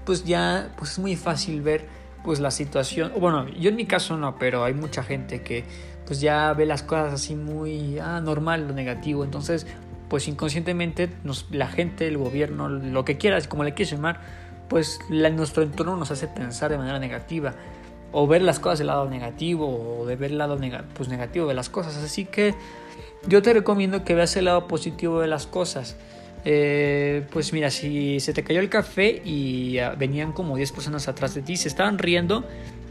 pues 0.09 0.25
ya 0.25 0.71
pues 0.79 0.93
es 0.93 0.99
muy 1.01 1.17
fácil 1.17 1.61
ver 1.61 1.85
pues 2.25 2.41
la 2.41 2.51
situación, 2.51 3.13
bueno, 3.21 3.47
yo 3.47 3.69
en 3.69 3.77
mi 3.77 3.85
caso 3.85 4.17
no, 4.17 4.39
pero 4.39 4.65
hay 4.65 4.73
mucha 4.73 5.03
gente 5.03 5.43
que 5.43 5.65
pues 6.07 6.23
ya 6.23 6.51
ve 6.55 6.65
las 6.65 6.83
cosas 6.83 7.13
así 7.13 7.35
muy 7.35 7.99
ah, 7.99 8.19
normal, 8.23 8.69
lo 8.69 8.73
negativo, 8.73 9.23
entonces 9.23 9.67
pues 10.09 10.27
inconscientemente 10.27 11.11
nos, 11.25 11.45
la 11.51 11.67
gente, 11.69 12.09
el 12.09 12.17
gobierno, 12.17 12.71
lo 12.71 13.05
que 13.05 13.19
quieras, 13.19 13.49
como 13.49 13.65
le 13.65 13.75
quieras 13.75 13.93
llamar, 13.93 14.23
pues 14.71 14.99
nuestro 15.11 15.63
entorno 15.63 15.95
nos 15.95 16.11
hace 16.11 16.27
pensar 16.27 16.71
de 16.71 16.79
manera 16.79 16.99
negativa 16.99 17.53
o 18.11 18.27
ver 18.27 18.41
las 18.41 18.61
cosas 18.61 18.79
del 18.79 18.87
lado 18.87 19.11
negativo 19.11 19.99
o 20.01 20.07
de 20.07 20.17
ver 20.17 20.31
el 20.31 20.39
lado 20.39 20.59
pues, 20.95 21.11
negativo 21.11 21.49
de 21.49 21.55
las 21.55 21.69
cosas. 21.69 21.99
Así 21.99 22.25
que 22.25 22.55
yo 23.27 23.43
te 23.43 23.53
recomiendo 23.53 24.05
que 24.05 24.15
veas 24.15 24.35
el 24.37 24.47
lado 24.47 24.69
positivo 24.69 25.21
de 25.21 25.29
las 25.29 25.47
cosas. 25.47 25.99
Eh, 26.45 27.27
pues 27.31 27.53
mira, 27.53 27.71
si 27.71 28.21
se 28.21 28.33
te 28.33 28.43
cayó 28.43 28.61
el 28.61 28.69
café 28.69 29.21
y 29.25 29.79
ah, 29.79 29.95
venían 29.99 30.33
como 30.33 30.57
10 30.57 30.73
personas 30.73 31.09
atrás 31.09 31.35
de 31.35 31.43
ti, 31.43 31.57
se 31.57 31.69
estaban 31.69 31.99
riendo, 31.99 32.45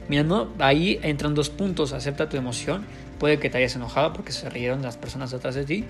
mira, 0.10 0.24
no, 0.24 0.50
ahí 0.60 1.00
entran 1.04 1.34
dos 1.34 1.50
puntos, 1.50 1.94
acepta 1.94 2.30
tu 2.30 2.38
emoción, 2.38 2.86
puede 3.20 3.40
que 3.40 3.50
te 3.50 3.58
hayas 3.58 3.76
enojado 3.76 4.14
porque 4.14 4.32
se 4.32 4.50
rieron 4.50 4.82
las 4.82 4.98
personas 4.98 5.34
atrás 5.34 5.56
de 5.56 5.66
ti. 5.66 5.86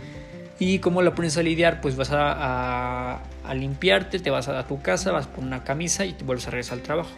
¿Y 0.59 0.79
cómo 0.79 1.03
lo 1.03 1.13
pones 1.13 1.37
a 1.37 1.43
lidiar? 1.43 1.81
Pues 1.81 1.95
vas 1.95 2.09
a, 2.11 3.21
limpiarte, 3.53 4.17
te 4.17 4.31
vas 4.31 4.47
a, 4.47 4.57
a 4.57 4.65
tu 4.65 4.81
casa, 4.81 5.11
vas 5.11 5.27
por 5.27 5.43
una 5.43 5.63
camisa 5.63 6.03
y 6.05 6.13
te 6.13 6.23
vuelves 6.23 6.47
a 6.47 6.51
regresar 6.51 6.79
al 6.79 6.83
trabajo. 6.83 7.11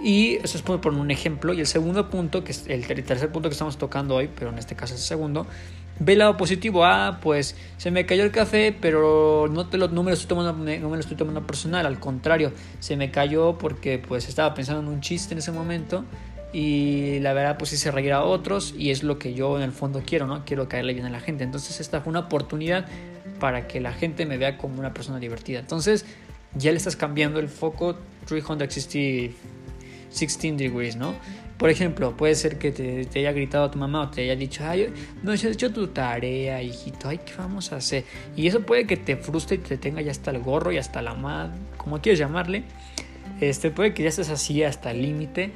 Y 0.00 0.36
eso 0.42 0.58
es 0.58 0.62
por 0.62 0.86
un 0.86 1.10
ejemplo. 1.10 1.54
Y 1.54 1.60
el 1.60 1.66
segundo 1.66 2.10
punto, 2.10 2.44
que 2.44 2.52
es 2.52 2.66
el 2.66 2.86
tercer 2.86 3.30
punto 3.30 3.48
que 3.48 3.54
estamos 3.54 3.78
tocando 3.78 4.16
hoy, 4.16 4.28
pero 4.28 4.50
en 4.50 4.58
este 4.58 4.76
caso 4.76 4.94
es 4.94 5.00
el 5.00 5.06
segundo, 5.06 5.46
Ve 5.98 6.12
el 6.12 6.18
lado 6.18 6.36
positivo. 6.36 6.84
Ah, 6.84 7.18
pues 7.22 7.56
se 7.76 7.90
me 7.90 8.06
cayó 8.06 8.24
el 8.24 8.30
café, 8.30 8.76
pero 8.78 9.48
no, 9.50 9.68
te 9.68 9.78
lo, 9.78 9.88
no, 9.88 10.02
me 10.02 10.10
lo 10.10 10.14
estoy 10.14 10.28
tomando, 10.28 10.52
no 10.52 10.64
me 10.64 10.96
lo 10.96 11.00
estoy 11.00 11.16
tomando 11.16 11.46
personal. 11.46 11.86
Al 11.86 11.98
contrario, 11.98 12.52
se 12.80 12.96
me 12.96 13.10
cayó 13.10 13.58
porque 13.58 13.98
pues 13.98 14.28
estaba 14.28 14.54
pensando 14.54 14.82
en 14.82 14.88
un 14.88 15.00
chiste 15.00 15.34
en 15.34 15.38
ese 15.38 15.52
momento. 15.52 16.04
Y 16.52 17.18
la 17.20 17.32
verdad, 17.32 17.58
pues 17.58 17.72
hice 17.72 17.90
reír 17.90 18.12
a 18.12 18.22
otros. 18.22 18.74
Y 18.76 18.90
es 18.90 19.02
lo 19.02 19.18
que 19.18 19.34
yo 19.34 19.56
en 19.56 19.62
el 19.62 19.72
fondo 19.72 20.02
quiero, 20.04 20.26
¿no? 20.26 20.44
Quiero 20.44 20.68
caerle 20.68 20.94
bien 20.94 21.06
a 21.06 21.10
la 21.10 21.20
gente. 21.20 21.44
Entonces, 21.44 21.80
esta 21.80 22.00
fue 22.00 22.10
una 22.10 22.20
oportunidad 22.20 22.86
para 23.40 23.66
que 23.66 23.80
la 23.80 23.92
gente 23.92 24.26
me 24.26 24.38
vea 24.38 24.58
como 24.58 24.78
una 24.78 24.94
persona 24.94 25.18
divertida. 25.18 25.58
Entonces, 25.58 26.04
ya 26.54 26.70
le 26.70 26.76
estás 26.76 26.96
cambiando 26.96 27.40
el 27.40 27.48
foco 27.48 27.96
360 28.26 29.36
16 30.16 30.56
degrees, 30.56 30.96
¿no? 30.96 31.14
Por 31.58 31.70
ejemplo, 31.70 32.16
puede 32.16 32.34
ser 32.34 32.58
que 32.58 32.70
te, 32.70 33.18
haya 33.18 33.32
gritado 33.32 33.64
a 33.64 33.70
tu 33.70 33.78
mamá 33.78 34.02
o 34.02 34.10
te 34.10 34.22
haya 34.22 34.36
dicho, 34.36 34.62
ay, 34.66 34.92
no 35.22 35.32
has 35.32 35.42
hecho 35.42 35.72
tu 35.72 35.88
tarea, 35.88 36.62
hijito, 36.62 37.08
ay, 37.08 37.18
¿qué 37.18 37.32
vamos 37.38 37.72
a 37.72 37.76
hacer? 37.76 38.04
Y 38.36 38.46
eso 38.46 38.60
puede 38.60 38.86
que 38.86 38.98
te 38.98 39.16
frustre 39.16 39.56
y 39.56 39.58
te 39.60 39.78
tenga 39.78 40.02
ya 40.02 40.10
hasta 40.10 40.30
el 40.30 40.40
gorro 40.40 40.70
y 40.70 40.76
hasta 40.76 41.00
la 41.00 41.14
madre, 41.14 41.54
como 41.78 42.00
quieres 42.00 42.18
llamarle. 42.18 42.64
Este, 43.40 43.70
puede 43.70 43.94
que 43.94 44.02
ya 44.02 44.10
estés 44.10 44.28
así 44.28 44.62
hasta 44.62 44.90
el 44.90 45.00
límite. 45.00 45.50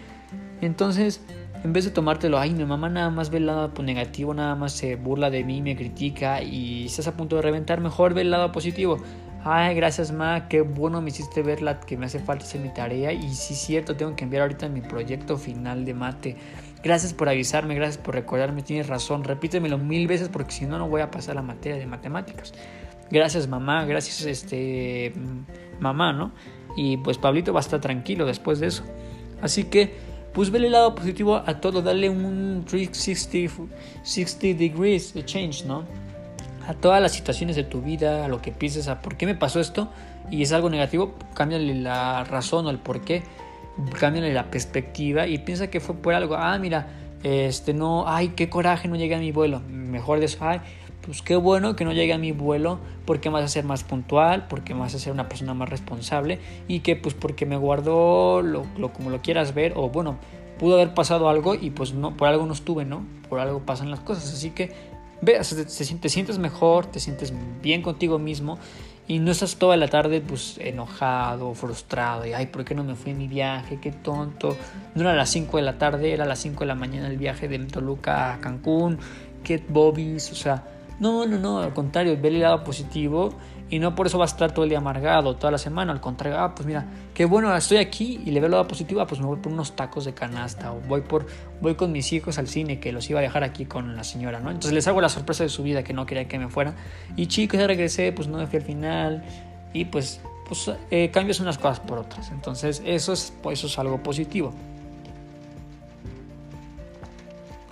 Entonces, 0.62 1.20
en 1.64 1.74
vez 1.74 1.84
de 1.84 1.90
tomártelo, 1.90 2.38
ay, 2.38 2.54
mi 2.54 2.64
mamá 2.64 2.88
nada 2.88 3.10
más 3.10 3.28
ve 3.28 3.36
el 3.36 3.46
lado 3.46 3.70
negativo, 3.82 4.32
nada 4.32 4.54
más 4.54 4.72
se 4.72 4.96
burla 4.96 5.28
de 5.28 5.44
mí, 5.44 5.60
me 5.60 5.76
critica 5.76 6.42
y 6.42 6.86
estás 6.86 7.08
a 7.08 7.16
punto 7.16 7.36
de 7.36 7.42
reventar, 7.42 7.80
mejor 7.80 8.14
ve 8.14 8.22
el 8.22 8.30
lado 8.30 8.52
positivo. 8.52 9.02
Ay, 9.42 9.74
gracias, 9.74 10.12
ma, 10.12 10.48
qué 10.48 10.60
bueno 10.60 11.00
me 11.00 11.08
hiciste 11.08 11.42
ver 11.42 11.62
la 11.62 11.80
que 11.80 11.96
me 11.96 12.04
hace 12.04 12.18
falta 12.18 12.44
hacer 12.44 12.60
mi 12.60 12.68
tarea. 12.68 13.10
Y 13.12 13.34
sí, 13.34 13.54
cierto, 13.54 13.96
tengo 13.96 14.14
que 14.14 14.24
enviar 14.24 14.42
ahorita 14.42 14.68
mi 14.68 14.82
proyecto 14.82 15.38
final 15.38 15.86
de 15.86 15.94
mate. 15.94 16.36
Gracias 16.82 17.14
por 17.14 17.28
avisarme, 17.28 17.74
gracias 17.74 17.96
por 17.96 18.14
recordarme, 18.14 18.62
tienes 18.62 18.88
razón. 18.88 19.24
Repítemelo 19.24 19.78
mil 19.78 20.06
veces 20.06 20.28
porque 20.28 20.52
si 20.52 20.66
no, 20.66 20.78
no 20.78 20.88
voy 20.88 21.00
a 21.00 21.10
pasar 21.10 21.36
la 21.36 21.42
materia 21.42 21.78
de 21.78 21.86
matemáticas. 21.86 22.52
Gracias, 23.10 23.48
mamá, 23.48 23.86
gracias, 23.86 24.22
este, 24.26 25.12
mamá, 25.80 26.12
¿no? 26.12 26.32
Y 26.76 26.98
pues 26.98 27.16
Pablito 27.16 27.52
va 27.54 27.60
a 27.60 27.62
estar 27.62 27.80
tranquilo 27.80 28.26
después 28.26 28.60
de 28.60 28.66
eso. 28.66 28.84
Así 29.40 29.64
que, 29.64 29.94
pues 30.34 30.50
vele 30.50 30.66
el 30.66 30.72
lado 30.72 30.94
positivo 30.94 31.36
a 31.36 31.60
todo, 31.60 31.80
dale 31.80 32.10
un 32.10 32.64
360 32.68 33.74
60 34.02 34.58
degrees 34.58 35.14
de 35.14 35.24
change, 35.24 35.64
¿no? 35.64 35.84
A 36.70 36.74
todas 36.74 37.02
las 37.02 37.10
situaciones 37.10 37.56
de 37.56 37.64
tu 37.64 37.82
vida, 37.82 38.24
a 38.24 38.28
lo 38.28 38.40
que 38.40 38.52
pienses, 38.52 38.86
a 38.86 39.02
por 39.02 39.16
qué 39.16 39.26
me 39.26 39.34
pasó 39.34 39.58
esto 39.58 39.88
y 40.30 40.42
es 40.42 40.52
algo 40.52 40.70
negativo, 40.70 41.14
cámbiale 41.34 41.74
la 41.74 42.22
razón 42.22 42.64
o 42.66 42.70
el 42.70 42.78
por 42.78 43.00
qué, 43.00 43.24
cámbiale 43.98 44.32
la 44.32 44.52
perspectiva 44.52 45.26
y 45.26 45.38
piensa 45.38 45.68
que 45.68 45.80
fue 45.80 45.96
por 45.96 46.14
algo. 46.14 46.36
Ah, 46.36 46.56
mira, 46.58 46.86
este 47.24 47.74
no, 47.74 48.04
ay, 48.06 48.34
qué 48.36 48.48
coraje, 48.48 48.86
no 48.86 48.94
llegué 48.94 49.16
a 49.16 49.18
mi 49.18 49.32
vuelo. 49.32 49.60
Mejor 49.68 50.20
de 50.20 50.26
eso, 50.26 50.38
ay, 50.42 50.60
pues 51.00 51.22
qué 51.22 51.34
bueno 51.34 51.74
que 51.74 51.84
no 51.84 51.92
llegue 51.92 52.12
a 52.12 52.18
mi 52.18 52.30
vuelo 52.30 52.78
porque 53.04 53.30
me 53.30 53.34
vas 53.34 53.46
a 53.46 53.48
ser 53.48 53.64
más 53.64 53.82
puntual, 53.82 54.46
porque 54.46 54.72
me 54.72 54.80
vas 54.80 54.94
a 54.94 55.00
ser 55.00 55.12
una 55.12 55.28
persona 55.28 55.54
más 55.54 55.68
responsable 55.68 56.38
y 56.68 56.80
que 56.80 56.94
pues 56.94 57.16
porque 57.16 57.46
me 57.46 57.56
guardó 57.56 58.42
lo, 58.42 58.64
lo 58.78 58.92
como 58.92 59.10
lo 59.10 59.22
quieras 59.22 59.54
ver 59.54 59.72
o 59.74 59.88
bueno, 59.88 60.18
pudo 60.60 60.74
haber 60.76 60.94
pasado 60.94 61.28
algo 61.28 61.56
y 61.56 61.70
pues 61.70 61.94
no, 61.94 62.16
por 62.16 62.28
algo 62.28 62.46
no 62.46 62.52
estuve, 62.52 62.84
¿no? 62.84 63.02
Por 63.28 63.40
algo 63.40 63.58
pasan 63.60 63.90
las 63.90 63.98
cosas, 63.98 64.32
así 64.32 64.50
que 64.50 64.99
Ve, 65.22 65.38
te, 65.38 66.08
sientes 66.08 66.38
mejor, 66.38 66.86
te 66.86 67.00
sientes 67.00 67.32
bien 67.62 67.82
contigo 67.82 68.18
mismo 68.18 68.58
y 69.06 69.18
no 69.18 69.32
estás 69.32 69.56
toda 69.56 69.76
la 69.76 69.88
tarde 69.88 70.20
pues 70.20 70.56
enojado, 70.58 71.52
frustrado 71.54 72.26
y 72.26 72.32
ay, 72.32 72.46
¿por 72.46 72.64
qué 72.64 72.74
no 72.74 72.84
me 72.84 72.94
fui 72.94 73.12
en 73.12 73.18
mi 73.18 73.28
viaje? 73.28 73.78
Qué 73.80 73.92
tonto. 73.92 74.56
No 74.94 75.02
era 75.02 75.12
a 75.12 75.16
las 75.16 75.30
5 75.30 75.56
de 75.58 75.62
la 75.62 75.78
tarde, 75.78 76.12
era 76.12 76.24
a 76.24 76.26
las 76.26 76.38
5 76.38 76.60
de 76.60 76.66
la 76.66 76.74
mañana 76.74 77.08
el 77.08 77.18
viaje 77.18 77.48
de 77.48 77.58
Toluca 77.58 78.34
a 78.34 78.40
Cancún, 78.40 78.98
qué 79.44 79.62
bobbies, 79.68 80.32
o 80.32 80.34
sea, 80.34 80.64
no, 81.00 81.26
no, 81.26 81.38
no, 81.38 81.60
al 81.60 81.72
contrario, 81.72 82.16
ve 82.20 82.28
el 82.28 82.40
lado 82.40 82.62
positivo 82.62 83.30
y 83.70 83.78
no 83.78 83.94
por 83.94 84.06
eso 84.06 84.18
va 84.18 84.24
a 84.24 84.26
estar 84.26 84.52
todo 84.52 84.64
el 84.64 84.68
día 84.68 84.78
amargado, 84.78 85.34
toda 85.36 85.50
la 85.50 85.56
semana. 85.56 85.92
Al 85.92 86.00
contrario, 86.00 86.38
ah, 86.38 86.54
pues 86.54 86.66
mira, 86.66 86.86
qué 87.14 87.24
bueno, 87.24 87.56
estoy 87.56 87.78
aquí 87.78 88.20
y 88.24 88.32
le 88.32 88.40
veo 88.40 88.46
el 88.46 88.52
lado 88.52 88.68
positivo, 88.68 89.00
ah, 89.00 89.06
pues 89.06 89.18
me 89.18 89.26
voy 89.26 89.38
por 89.38 89.50
unos 89.50 89.74
tacos 89.74 90.04
de 90.04 90.12
canasta 90.12 90.72
o 90.72 90.80
voy, 90.80 91.00
por, 91.00 91.26
voy 91.62 91.74
con 91.74 91.90
mis 91.90 92.12
hijos 92.12 92.38
al 92.38 92.48
cine 92.48 92.80
que 92.80 92.92
los 92.92 93.08
iba 93.08 93.20
a 93.20 93.22
dejar 93.22 93.44
aquí 93.44 93.64
con 93.64 93.96
la 93.96 94.04
señora, 94.04 94.40
¿no? 94.40 94.50
Entonces 94.50 94.72
les 94.72 94.86
hago 94.88 95.00
la 95.00 95.08
sorpresa 95.08 95.42
de 95.42 95.48
su 95.48 95.62
vida 95.62 95.82
que 95.82 95.94
no 95.94 96.04
quería 96.04 96.28
que 96.28 96.38
me 96.38 96.48
fuera. 96.48 96.74
Y 97.16 97.28
chicos, 97.28 97.58
ya 97.58 97.66
regresé, 97.66 98.12
pues 98.12 98.28
no 98.28 98.36
me 98.36 98.46
fui 98.46 98.58
al 98.58 98.64
final 98.64 99.24
y 99.72 99.86
pues, 99.86 100.20
pues 100.46 100.70
eh, 100.90 101.10
cambias 101.10 101.40
unas 101.40 101.56
cosas 101.56 101.80
por 101.80 101.98
otras. 101.98 102.30
Entonces 102.30 102.82
eso 102.84 103.14
es, 103.14 103.32
pues, 103.42 103.58
eso 103.58 103.68
es 103.68 103.78
algo 103.78 104.02
positivo. 104.02 104.52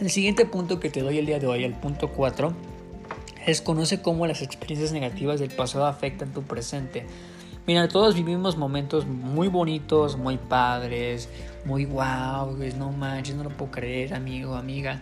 El 0.00 0.10
siguiente 0.10 0.46
punto 0.46 0.78
que 0.78 0.88
te 0.90 1.02
doy 1.02 1.18
el 1.18 1.26
día 1.26 1.40
de 1.40 1.46
hoy, 1.48 1.64
el 1.64 1.74
punto 1.74 2.08
4, 2.08 2.54
es 3.50 3.62
conoce 3.62 4.02
cómo 4.02 4.26
las 4.26 4.42
experiencias 4.42 4.92
negativas 4.92 5.40
del 5.40 5.50
pasado 5.50 5.86
afectan 5.86 6.34
tu 6.34 6.42
presente. 6.42 7.06
Mira, 7.66 7.88
todos 7.88 8.14
vivimos 8.14 8.58
momentos 8.58 9.06
muy 9.06 9.48
bonitos, 9.48 10.18
muy 10.18 10.36
padres, 10.36 11.30
muy 11.64 11.86
wow, 11.86 12.58
no 12.76 12.92
manches, 12.92 13.36
no 13.36 13.44
lo 13.44 13.50
puedo 13.50 13.70
creer, 13.70 14.12
amigo, 14.12 14.54
amiga. 14.54 15.00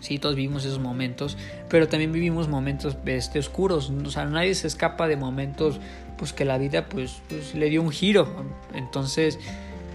Sí, 0.00 0.18
todos 0.18 0.34
vivimos 0.34 0.64
esos 0.64 0.78
momentos, 0.78 1.36
pero 1.68 1.88
también 1.88 2.10
vivimos 2.10 2.48
momentos 2.48 2.96
este, 3.04 3.38
oscuros. 3.38 3.90
O 3.90 4.10
sea, 4.10 4.24
nadie 4.24 4.54
se 4.54 4.66
escapa 4.66 5.06
de 5.06 5.16
momentos 5.16 5.78
pues 6.16 6.32
que 6.32 6.46
la 6.46 6.56
vida 6.56 6.86
pues, 6.88 7.20
pues 7.28 7.54
le 7.54 7.68
dio 7.68 7.82
un 7.82 7.90
giro. 7.90 8.28
Entonces, 8.74 9.38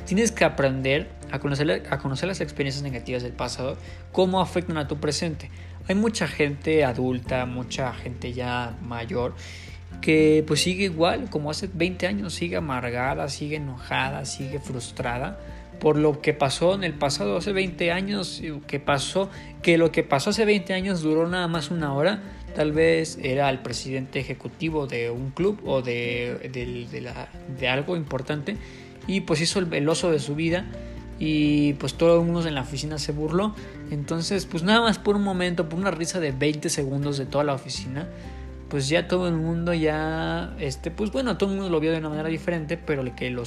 tienes 0.06 0.32
que 0.32 0.46
aprender 0.46 1.10
a 1.32 1.40
conocer, 1.40 1.84
a 1.90 1.98
conocer 1.98 2.28
las 2.28 2.42
experiencias 2.42 2.84
negativas 2.84 3.24
del 3.24 3.34
pasado, 3.34 3.78
cómo 4.12 4.42
afectan 4.42 4.78
a 4.78 4.88
tu 4.88 4.98
presente. 4.98 5.50
Hay 5.88 5.96
mucha 5.96 6.28
gente 6.28 6.84
adulta, 6.84 7.46
mucha 7.46 7.94
gente 7.94 8.34
ya 8.34 8.76
mayor 8.82 9.34
que 10.02 10.44
pues 10.46 10.62
sigue 10.62 10.86
igual, 10.86 11.30
como 11.30 11.50
hace 11.50 11.70
20 11.74 12.08
años, 12.08 12.34
sigue 12.34 12.58
amargada, 12.58 13.30
sigue 13.30 13.56
enojada, 13.56 14.26
sigue 14.26 14.60
frustrada 14.60 15.40
por 15.80 15.98
lo 15.98 16.22
que 16.22 16.34
pasó 16.34 16.74
en 16.74 16.84
el 16.84 16.94
pasado 16.94 17.38
hace 17.38 17.54
20 17.54 17.92
años, 17.92 18.42
que 18.68 18.80
pasó, 18.80 19.30
que 19.62 19.78
lo 19.78 19.92
que 19.92 20.04
pasó 20.04 20.32
hace 20.32 20.46
20 20.46 20.74
años 20.74 21.02
duró 21.02 21.28
nada 21.28 21.48
más 21.48 21.72
una 21.72 21.94
hora, 21.94 22.22
tal 22.56 22.72
vez 22.72 23.20
era 23.22 23.50
el 23.50 23.60
presidente 23.60 24.20
ejecutivo 24.20 24.88
de 24.88 25.12
un 25.12 25.32
club 25.32 25.60
o 25.66 25.82
de, 25.82 26.50
de, 26.52 27.68
algo 27.68 27.96
importante 27.96 28.58
y 29.06 29.22
pues 29.22 29.42
hizo 29.42 29.60
el, 29.60 29.72
el 29.74 29.88
oso 29.88 30.12
de 30.12 30.20
su 30.20 30.36
vida 30.36 30.66
y 31.20 31.74
pues 31.74 31.96
todo 31.96 32.20
el 32.20 32.26
mundo 32.26 32.48
en 32.48 32.56
la 32.56 32.62
oficina 32.62 32.98
se 33.00 33.12
burló. 33.12 33.56
Entonces, 33.92 34.46
pues 34.46 34.64
nada 34.64 34.82
más 34.82 35.00
por 35.00 35.16
un 35.16 35.24
momento, 35.24 35.70
por 35.70 35.80
una 35.80 35.92
risa 35.92 36.20
de 36.20 36.32
20 36.32 36.70
segundos 36.70 37.18
de 37.18 37.26
toda 37.26 37.44
la 37.44 37.54
oficina, 37.54 38.08
pues 38.70 38.90
ya 38.90 39.08
todo 39.08 39.28
el 39.28 39.36
mundo 39.36 39.74
ya, 39.74 40.56
este, 40.60 40.92
pues 40.92 41.12
bueno, 41.12 41.38
todo 41.38 41.50
el 41.50 41.56
mundo 41.56 41.72
lo 41.72 41.80
vio 41.80 41.92
de 41.92 42.00
una 42.00 42.10
manera 42.10 42.30
diferente, 42.30 42.78
pero 42.78 43.02
el 43.02 43.16
que 43.16 43.30
lo 43.30 43.44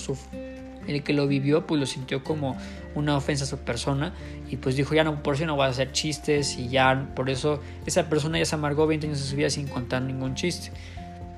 el 0.87 1.03
que 1.03 1.13
lo 1.13 1.27
vivió, 1.27 1.67
pues 1.67 1.79
lo 1.79 1.87
sintió 1.87 2.25
como 2.25 2.57
una 2.95 3.17
ofensa 3.17 3.45
a 3.45 3.47
su 3.47 3.59
persona 3.59 4.15
y 4.49 4.57
pues 4.57 4.77
dijo, 4.77 4.95
ya 4.95 5.05
no, 5.05 5.23
por 5.23 5.35
eso 5.35 5.47
no 5.47 5.55
voy 5.57 5.67
a 5.67 5.69
hacer 5.69 5.93
chistes 5.93 6.57
y 6.57 6.69
ya, 6.69 7.11
por 7.15 7.31
eso 7.31 7.61
esa 7.87 8.09
persona 8.09 8.39
ya 8.39 8.45
se 8.45 8.55
amargó 8.55 8.87
20 8.87 9.07
años 9.07 9.21
de 9.21 9.27
su 9.27 9.37
vida 9.37 9.51
sin 9.51 9.69
contar 9.69 10.03
ningún 10.03 10.35
chiste. 10.35 10.73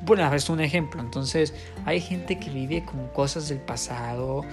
Bueno, 0.05 0.33
es 0.35 0.49
un 0.49 0.61
ejemplo. 0.61 1.01
Entonces, 1.01 1.55
hay 1.85 2.01
gente 2.01 2.39
que 2.39 2.51
vive 2.51 2.85
con 2.85 3.07
cosas 3.09 3.49
del 3.49 3.59
pasado 3.59 4.45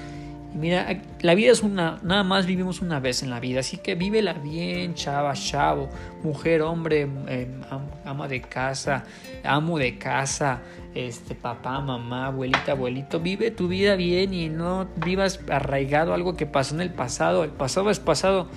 Mira, 0.54 1.00
la 1.22 1.36
vida 1.36 1.52
es 1.52 1.62
una, 1.62 2.00
nada 2.02 2.24
más 2.24 2.48
vivimos 2.48 2.82
una 2.82 3.00
vez 3.00 3.22
en 3.22 3.30
la 3.30 3.40
vida, 3.40 3.60
así 3.60 3.78
que 3.78 3.94
vívela 3.94 4.34
bien, 4.34 4.96
chava, 4.96 5.34
chavo, 5.34 5.90
mujer, 6.24 6.64
hombre, 6.64 7.02
em, 7.02 7.62
ama 8.04 8.28
de 8.28 8.42
casa, 8.42 9.04
amo 9.44 9.78
de 9.78 10.00
casa, 10.00 10.62
este, 10.96 11.36
papá, 11.36 11.80
mamá, 11.82 12.28
abuelita, 12.28 12.72
abuelito, 12.72 13.20
vive 13.20 13.52
tu 13.52 13.68
vida 13.68 13.96
bien 13.96 14.34
y 14.34 14.50
no 14.50 14.88
vivas 14.96 15.40
arraigado 15.50 16.14
a 16.14 16.16
algo 16.16 16.36
que 16.36 16.48
pasó 16.48 16.74
en 16.74 16.82
el 16.82 16.90
pasado, 16.90 17.44
el 17.44 17.52
pasado 17.52 17.92
es 17.92 18.00
pasado. 18.00 18.48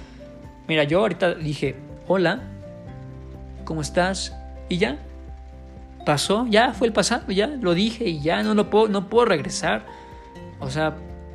Mira, 0.68 0.84
yo 0.84 1.00
ahorita 1.00 1.34
dije, 1.34 1.76
hola, 2.08 2.40
¿cómo 3.66 3.82
estás? 3.82 4.34
Y 4.70 4.78
ya, 4.78 4.98
pasó, 6.06 6.46
ya 6.48 6.72
fue 6.72 6.86
el 6.86 6.94
pasado, 6.94 7.30
ya 7.30 7.48
lo 7.48 7.74
dije 7.74 8.08
y 8.08 8.20
ya 8.22 8.42
no 8.42 8.54
lo 8.54 8.70
puedo, 8.70 8.88
no 8.88 9.10
puedo 9.10 9.26
regresar. 9.26 9.84
O 10.58 10.70
sea, 10.70 10.94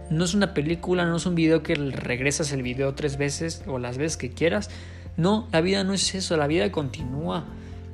no 0.10 0.26
es 0.26 0.34
una 0.34 0.54
película, 0.54 1.06
no 1.06 1.18
es 1.18 1.26
un 1.26 1.36
video 1.36 1.64
que 1.64 1.76
regresas 1.76 2.52
el 2.52 2.62
video 2.62 2.94
tres 2.94 3.18
veces 3.18 3.64
o 3.68 3.80
las 3.80 3.98
veces 3.98 4.18
que 4.18 4.32
quieras. 4.32 4.70
No, 5.18 5.48
la 5.52 5.62
vida 5.62 5.84
no 5.84 5.94
es 5.94 6.14
eso, 6.16 6.38
la 6.38 6.48
vida 6.48 6.72
continúa. 6.72 7.46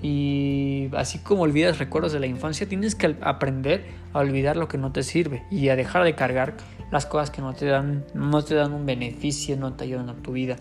Y 0.01 0.89
así 0.97 1.19
como 1.19 1.43
olvidas 1.43 1.79
recuerdos 1.79 2.11
de 2.11 2.19
la 2.19 2.27
infancia, 2.27 2.67
tienes 2.67 2.95
que 2.95 3.15
aprender 3.21 3.85
a 4.11 4.19
olvidar 4.19 4.57
lo 4.57 4.67
que 4.67 4.77
no 4.77 4.91
te 4.91 5.01
sirve 5.01 5.43
y 5.49 5.69
a 5.69 5.77
dejar 5.77 6.03
de 6.03 6.13
cargar 6.13 6.55
las 6.91 7.05
cosas 7.05 7.31
que 7.31 7.41
no 7.41 7.53
te 7.53 7.65
dan, 7.65 8.05
no 8.13 8.43
te 8.43 8.53
dan 8.53 8.73
un 8.73 8.85
beneficio, 8.85 9.55
no 9.55 9.73
te 9.73 9.85
ayudan 9.85 10.09
a 10.09 10.15
tu 10.15 10.33
vida. 10.33 10.57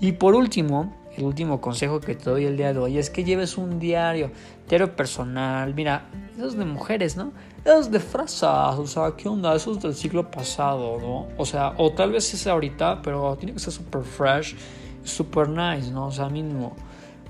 Y 0.00 0.12
por 0.12 0.34
último, 0.34 0.96
el 1.16 1.24
último 1.24 1.60
consejo 1.60 2.00
que 2.00 2.14
te 2.14 2.30
doy 2.30 2.46
el 2.46 2.56
día 2.56 2.72
de 2.72 2.78
hoy 2.78 2.98
es 2.98 3.10
que 3.10 3.24
lleves 3.24 3.58
un 3.58 3.78
diario, 3.78 4.30
diario 4.68 4.96
personal. 4.96 5.74
Mira, 5.74 6.06
esos 6.36 6.56
de 6.56 6.64
mujeres, 6.64 7.16
¿no? 7.16 7.32
Esos 7.64 7.90
de 7.92 8.00
frazas, 8.00 8.76
o 8.76 8.86
sea, 8.86 9.12
¿qué 9.16 9.28
onda? 9.28 9.54
Esos 9.54 9.80
del 9.80 9.94
siglo 9.94 10.28
pasado, 10.28 10.98
¿no? 11.00 11.28
O 11.36 11.46
sea, 11.46 11.74
o 11.78 11.92
tal 11.92 12.10
vez 12.10 12.34
es 12.34 12.46
ahorita, 12.48 13.00
pero 13.02 13.36
tiene 13.36 13.52
que 13.52 13.60
ser 13.60 13.72
súper 13.72 14.02
fresh, 14.02 14.56
súper 15.04 15.48
nice, 15.48 15.92
¿no? 15.92 16.06
O 16.06 16.10
sea, 16.10 16.28
mínimo. 16.28 16.74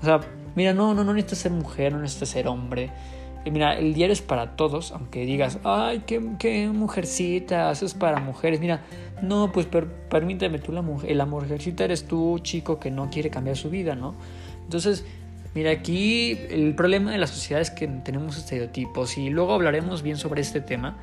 O 0.01 0.05
sea, 0.05 0.19
mira, 0.55 0.73
no, 0.73 0.95
no, 0.95 1.03
no 1.03 1.13
necesitas 1.13 1.37
ser 1.37 1.51
mujer, 1.51 1.93
no 1.93 1.99
necesitas 1.99 2.29
ser 2.29 2.47
hombre. 2.47 2.89
Y 3.45 3.51
mira, 3.51 3.77
el 3.77 3.93
diario 3.93 4.13
es 4.13 4.23
para 4.23 4.55
todos, 4.55 4.91
aunque 4.91 5.25
digas, 5.25 5.59
ay, 5.63 6.03
qué, 6.07 6.21
qué 6.39 6.67
mujercita, 6.69 7.69
eso 7.71 7.85
es 7.85 7.93
para 7.93 8.19
mujeres. 8.19 8.59
Mira, 8.59 8.81
no, 9.21 9.51
pues 9.51 9.67
permíteme, 10.09 10.57
tú 10.57 10.71
la 10.71 10.81
mujer, 10.81 11.15
la 11.15 11.27
mujercita 11.27 11.83
eres 11.83 12.07
tú, 12.07 12.39
chico, 12.39 12.79
que 12.79 12.89
no 12.89 13.09
quiere 13.11 13.29
cambiar 13.29 13.55
su 13.55 13.69
vida, 13.69 13.95
¿no? 13.95 14.15
Entonces, 14.63 15.05
mira, 15.53 15.71
aquí 15.71 16.39
el 16.49 16.75
problema 16.75 17.11
de 17.11 17.17
la 17.17 17.27
sociedad 17.27 17.61
es 17.61 17.71
que 17.71 17.87
tenemos 17.87 18.37
estereotipos 18.37 19.17
y 19.17 19.29
luego 19.29 19.53
hablaremos 19.53 20.01
bien 20.01 20.17
sobre 20.17 20.41
este 20.41 20.61
tema, 20.61 20.97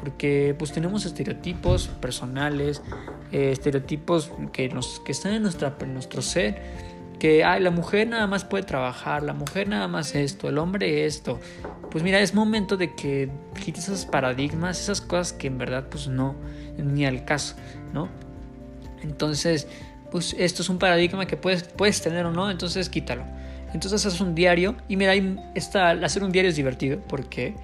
porque 0.00 0.54
pues 0.58 0.72
tenemos 0.72 1.04
estereotipos 1.04 1.88
personales, 1.88 2.82
eh, 3.32 3.50
estereotipos 3.52 4.30
que, 4.52 4.68
nos, 4.68 5.00
que 5.00 5.12
están 5.12 5.32
en, 5.32 5.42
nuestra, 5.42 5.76
nuestro 5.86 6.22
ser 6.22 6.60
que 7.18 7.44
ay, 7.44 7.62
la 7.62 7.70
mujer 7.70 8.08
nada 8.08 8.26
más 8.26 8.44
puede 8.44 8.64
trabajar, 8.64 9.22
la 9.22 9.32
mujer 9.32 9.68
nada 9.68 9.88
más 9.88 10.14
esto, 10.14 10.48
el 10.48 10.58
hombre 10.58 11.06
esto. 11.06 11.40
Pues 11.90 12.04
mira, 12.04 12.20
es 12.20 12.34
momento 12.34 12.76
de 12.76 12.94
que 12.94 13.30
quites 13.64 13.84
esos 13.84 14.04
paradigmas, 14.04 14.80
esas 14.80 15.00
cosas 15.00 15.32
que 15.32 15.46
en 15.46 15.58
verdad 15.58 15.86
pues 15.90 16.08
no, 16.08 16.34
ni 16.76 17.06
al 17.06 17.24
caso, 17.24 17.56
¿no? 17.92 18.08
Entonces, 19.02 19.66
pues 20.10 20.34
esto 20.38 20.62
es 20.62 20.68
un 20.68 20.78
paradigma 20.78 21.26
que 21.26 21.36
puedes, 21.36 21.62
puedes 21.62 22.02
tener 22.02 22.26
o 22.26 22.32
no, 22.32 22.50
entonces 22.50 22.88
quítalo. 22.88 23.24
Entonces 23.72 24.06
haces 24.06 24.20
un 24.20 24.34
diario 24.34 24.76
y 24.88 24.96
mira, 24.96 25.14
está, 25.54 25.90
hacer 25.90 26.22
un 26.22 26.32
diario 26.32 26.50
es 26.50 26.56
divertido, 26.56 26.98
¿por 27.00 27.28
qué? 27.28 27.54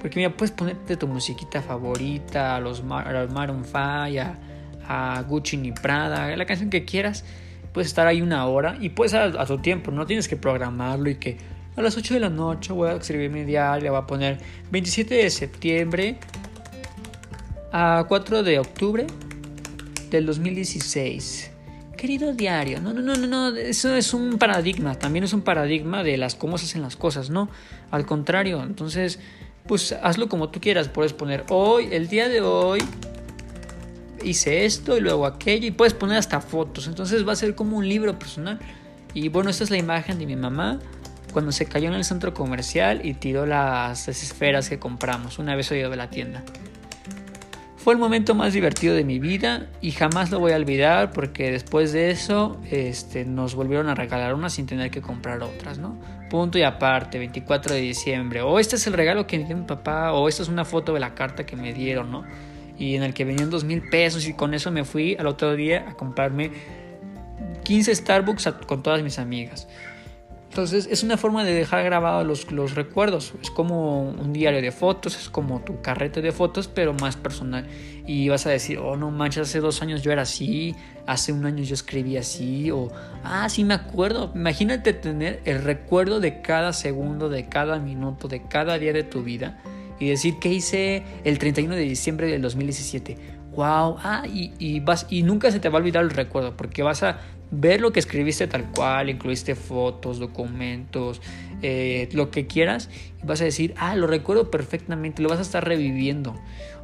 Porque 0.00 0.18
mira, 0.18 0.36
puedes 0.36 0.50
ponerte 0.50 0.96
tu 0.96 1.06
musiquita 1.06 1.62
favorita, 1.62 2.56
a 2.56 2.60
los, 2.60 2.82
Maroon 2.82 3.64
5, 3.64 3.76
a, 3.78 4.36
a 4.88 5.22
Gucci 5.22 5.56
ni 5.56 5.72
Prada, 5.72 6.34
la 6.36 6.44
canción 6.46 6.70
que 6.70 6.84
quieras 6.84 7.24
puedes 7.72 7.88
estar 7.88 8.06
ahí 8.06 8.20
una 8.20 8.46
hora 8.46 8.76
y 8.80 8.90
puedes 8.90 9.14
a, 9.14 9.24
a, 9.24 9.46
tu 9.46 9.58
tiempo, 9.58 9.90
no 9.90 10.06
tienes 10.06 10.28
que 10.28 10.36
programarlo 10.36 11.08
y 11.10 11.16
que 11.16 11.38
a 11.76 11.82
las 11.82 11.96
8 11.96 12.14
de 12.14 12.20
la 12.20 12.28
noche 12.28 12.72
voy 12.72 12.90
a 12.90 12.92
escribir 12.92 13.30
mi 13.30 13.44
diario, 13.44 13.92
voy 13.92 14.00
a 14.00 14.06
poner 14.06 14.38
27 14.70 15.14
de 15.14 15.30
septiembre 15.30 16.18
a 17.72 18.04
4 18.06 18.42
de 18.42 18.58
octubre 18.58 19.06
del 20.10 20.26
2016. 20.26 21.51
Querido 22.02 22.32
diario, 22.32 22.80
no, 22.80 22.92
no, 22.92 23.00
no, 23.00 23.14
no, 23.14 23.28
no, 23.28 23.56
eso 23.56 23.94
es 23.94 24.12
un 24.12 24.36
paradigma, 24.36 24.96
también 24.96 25.24
es 25.24 25.32
un 25.32 25.42
paradigma 25.42 26.02
de 26.02 26.16
las 26.16 26.34
cómo 26.34 26.58
se 26.58 26.64
hacen 26.64 26.82
las 26.82 26.96
cosas, 26.96 27.30
¿no? 27.30 27.48
Al 27.92 28.06
contrario, 28.06 28.60
entonces, 28.60 29.20
pues 29.68 29.92
hazlo 29.92 30.28
como 30.28 30.48
tú 30.48 30.60
quieras, 30.60 30.88
puedes 30.88 31.12
poner 31.12 31.44
hoy, 31.48 31.90
el 31.92 32.08
día 32.08 32.28
de 32.28 32.40
hoy, 32.40 32.80
hice 34.24 34.64
esto 34.64 34.98
y 34.98 35.00
luego 35.00 35.26
aquello 35.26 35.68
y 35.68 35.70
puedes 35.70 35.94
poner 35.94 36.18
hasta 36.18 36.40
fotos. 36.40 36.88
Entonces 36.88 37.24
va 37.26 37.34
a 37.34 37.36
ser 37.36 37.54
como 37.54 37.76
un 37.76 37.88
libro 37.88 38.18
personal. 38.18 38.58
Y 39.14 39.28
bueno, 39.28 39.50
esta 39.50 39.62
es 39.62 39.70
la 39.70 39.76
imagen 39.76 40.18
de 40.18 40.26
mi 40.26 40.34
mamá 40.34 40.80
cuando 41.32 41.52
se 41.52 41.66
cayó 41.66 41.86
en 41.86 41.94
el 41.94 42.04
centro 42.04 42.34
comercial 42.34 43.06
y 43.06 43.14
tiró 43.14 43.46
las, 43.46 44.08
esferas 44.08 44.68
que 44.68 44.80
compramos 44.80 45.38
una 45.38 45.54
vez 45.54 45.70
oído 45.70 45.88
de 45.88 45.96
la 45.96 46.10
tienda. 46.10 46.42
Fue 47.82 47.94
el 47.94 47.98
momento 47.98 48.34
más 48.34 48.52
divertido 48.52 48.94
de 48.94 49.04
mi 49.04 49.18
vida 49.18 49.66
y 49.80 49.90
jamás 49.90 50.30
lo 50.30 50.38
voy 50.38 50.52
a 50.52 50.56
olvidar 50.56 51.10
porque 51.12 51.50
después 51.50 51.92
de 51.92 52.10
eso 52.10 52.60
este, 52.70 53.24
nos 53.24 53.54
volvieron 53.54 53.88
a 53.88 53.94
regalar 53.94 54.34
unas 54.34 54.52
sin 54.52 54.66
tener 54.66 54.90
que 54.90 55.02
comprar 55.02 55.42
otras, 55.42 55.78
¿no? 55.78 55.98
Punto 56.30 56.58
y 56.58 56.62
aparte, 56.62 57.18
24 57.18 57.74
de 57.74 57.80
diciembre. 57.80 58.42
O 58.42 58.58
este 58.58 58.76
es 58.76 58.86
el 58.86 58.92
regalo 58.92 59.26
que 59.26 59.38
me 59.38 59.44
dio 59.44 59.56
mi 59.56 59.64
papá, 59.64 60.12
o 60.12 60.28
esta 60.28 60.42
es 60.42 60.48
una 60.48 60.64
foto 60.64 60.94
de 60.94 61.00
la 61.00 61.14
carta 61.14 61.44
que 61.44 61.56
me 61.56 61.72
dieron, 61.72 62.10
¿no? 62.10 62.24
y 62.78 62.96
en 62.96 63.02
el 63.02 63.14
que 63.14 63.24
venían 63.24 63.50
dos 63.50 63.64
mil 63.64 63.82
pesos 63.88 64.26
y 64.26 64.34
con 64.34 64.54
eso 64.54 64.70
me 64.70 64.84
fui 64.84 65.16
al 65.18 65.26
otro 65.26 65.54
día 65.54 65.86
a 65.88 65.94
comprarme 65.94 66.50
15 67.62 67.94
Starbucks 67.94 68.48
con 68.66 68.82
todas 68.82 69.02
mis 69.02 69.18
amigas. 69.18 69.68
Entonces 70.52 70.86
es 70.90 71.02
una 71.02 71.16
forma 71.16 71.44
de 71.44 71.54
dejar 71.54 71.82
grabados 71.82 72.26
los, 72.26 72.52
los, 72.52 72.74
recuerdos. 72.74 73.32
Es 73.40 73.50
como 73.50 74.02
un 74.02 74.34
diario 74.34 74.60
de 74.60 74.70
fotos, 74.70 75.16
es 75.16 75.30
como 75.30 75.60
tu 75.62 75.80
carrete 75.80 76.20
de 76.20 76.30
fotos, 76.30 76.68
pero 76.68 76.92
más 76.92 77.16
personal. 77.16 77.66
Y 78.06 78.28
vas 78.28 78.44
a 78.44 78.50
decir, 78.50 78.76
oh 78.76 78.94
no 78.98 79.10
manches, 79.10 79.48
hace 79.48 79.60
dos 79.60 79.80
años 79.80 80.02
yo 80.02 80.12
era 80.12 80.22
así, 80.22 80.76
hace 81.06 81.32
un 81.32 81.46
año 81.46 81.64
yo 81.64 81.72
escribí 81.72 82.18
así, 82.18 82.70
o 82.70 82.90
ah, 83.24 83.48
sí 83.48 83.64
me 83.64 83.72
acuerdo. 83.72 84.30
Imagínate 84.34 84.92
tener 84.92 85.40
el 85.46 85.62
recuerdo 85.62 86.20
de 86.20 86.42
cada 86.42 86.74
segundo, 86.74 87.30
de 87.30 87.48
cada 87.48 87.78
minuto, 87.78 88.28
de 88.28 88.42
cada 88.46 88.76
día 88.76 88.92
de 88.92 89.04
tu 89.04 89.22
vida 89.22 89.58
y 89.98 90.10
decir 90.10 90.34
qué 90.38 90.50
hice 90.50 91.02
el 91.24 91.38
31 91.38 91.76
de 91.76 91.80
diciembre 91.80 92.26
del 92.26 92.42
2017. 92.42 93.16
Wow, 93.54 93.96
ah, 94.02 94.24
y, 94.26 94.80
vas, 94.80 95.06
y 95.10 95.22
nunca 95.22 95.50
se 95.50 95.60
te 95.60 95.68
va 95.68 95.78
a 95.78 95.80
olvidar 95.80 96.02
el 96.04 96.10
recuerdo, 96.10 96.56
porque 96.56 96.82
vas 96.82 97.02
a 97.02 97.18
ver 97.50 97.82
lo 97.82 97.92
que 97.92 98.00
escribiste 98.00 98.46
tal 98.46 98.70
cual, 98.70 99.10
incluiste 99.10 99.54
fotos, 99.54 100.18
documentos, 100.18 101.20
eh, 101.60 102.08
lo 102.12 102.30
que 102.30 102.46
quieras, 102.46 102.88
y 103.22 103.26
vas 103.26 103.42
a 103.42 103.44
decir, 103.44 103.74
ah, 103.76 103.94
lo 103.94 104.06
recuerdo 104.06 104.50
perfectamente, 104.50 105.22
lo 105.22 105.28
vas 105.28 105.38
a 105.38 105.42
estar 105.42 105.66
reviviendo. 105.66 106.34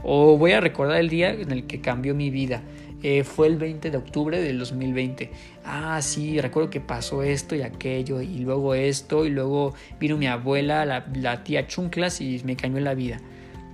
O 0.03 0.37
voy 0.37 0.53
a 0.53 0.61
recordar 0.61 0.99
el 0.99 1.09
día 1.09 1.31
en 1.31 1.51
el 1.51 1.67
que 1.67 1.81
cambió 1.81 2.15
mi 2.15 2.31
vida. 2.31 2.63
Eh, 3.03 3.23
fue 3.23 3.47
el 3.47 3.57
20 3.57 3.91
de 3.91 3.97
octubre 3.97 4.41
del 4.41 4.59
2020. 4.59 5.31
Ah, 5.65 6.03
sí, 6.03 6.41
recuerdo 6.41 6.69
que 6.69 6.81
pasó 6.81 7.23
esto 7.23 7.55
y 7.55 7.63
aquello, 7.63 8.21
y 8.21 8.39
luego 8.39 8.75
esto, 8.75 9.25
y 9.25 9.31
luego 9.31 9.75
vino 10.01 10.17
mi 10.17 10.27
abuela, 10.27 10.85
la, 10.85 11.45
tía 11.45 11.67
Chunclas, 11.67 12.21
y 12.21 12.43
me 12.45 12.57
cambió 12.57 12.81
la 12.83 12.95
vida. 12.95 13.21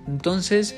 Entonces, 0.07 0.77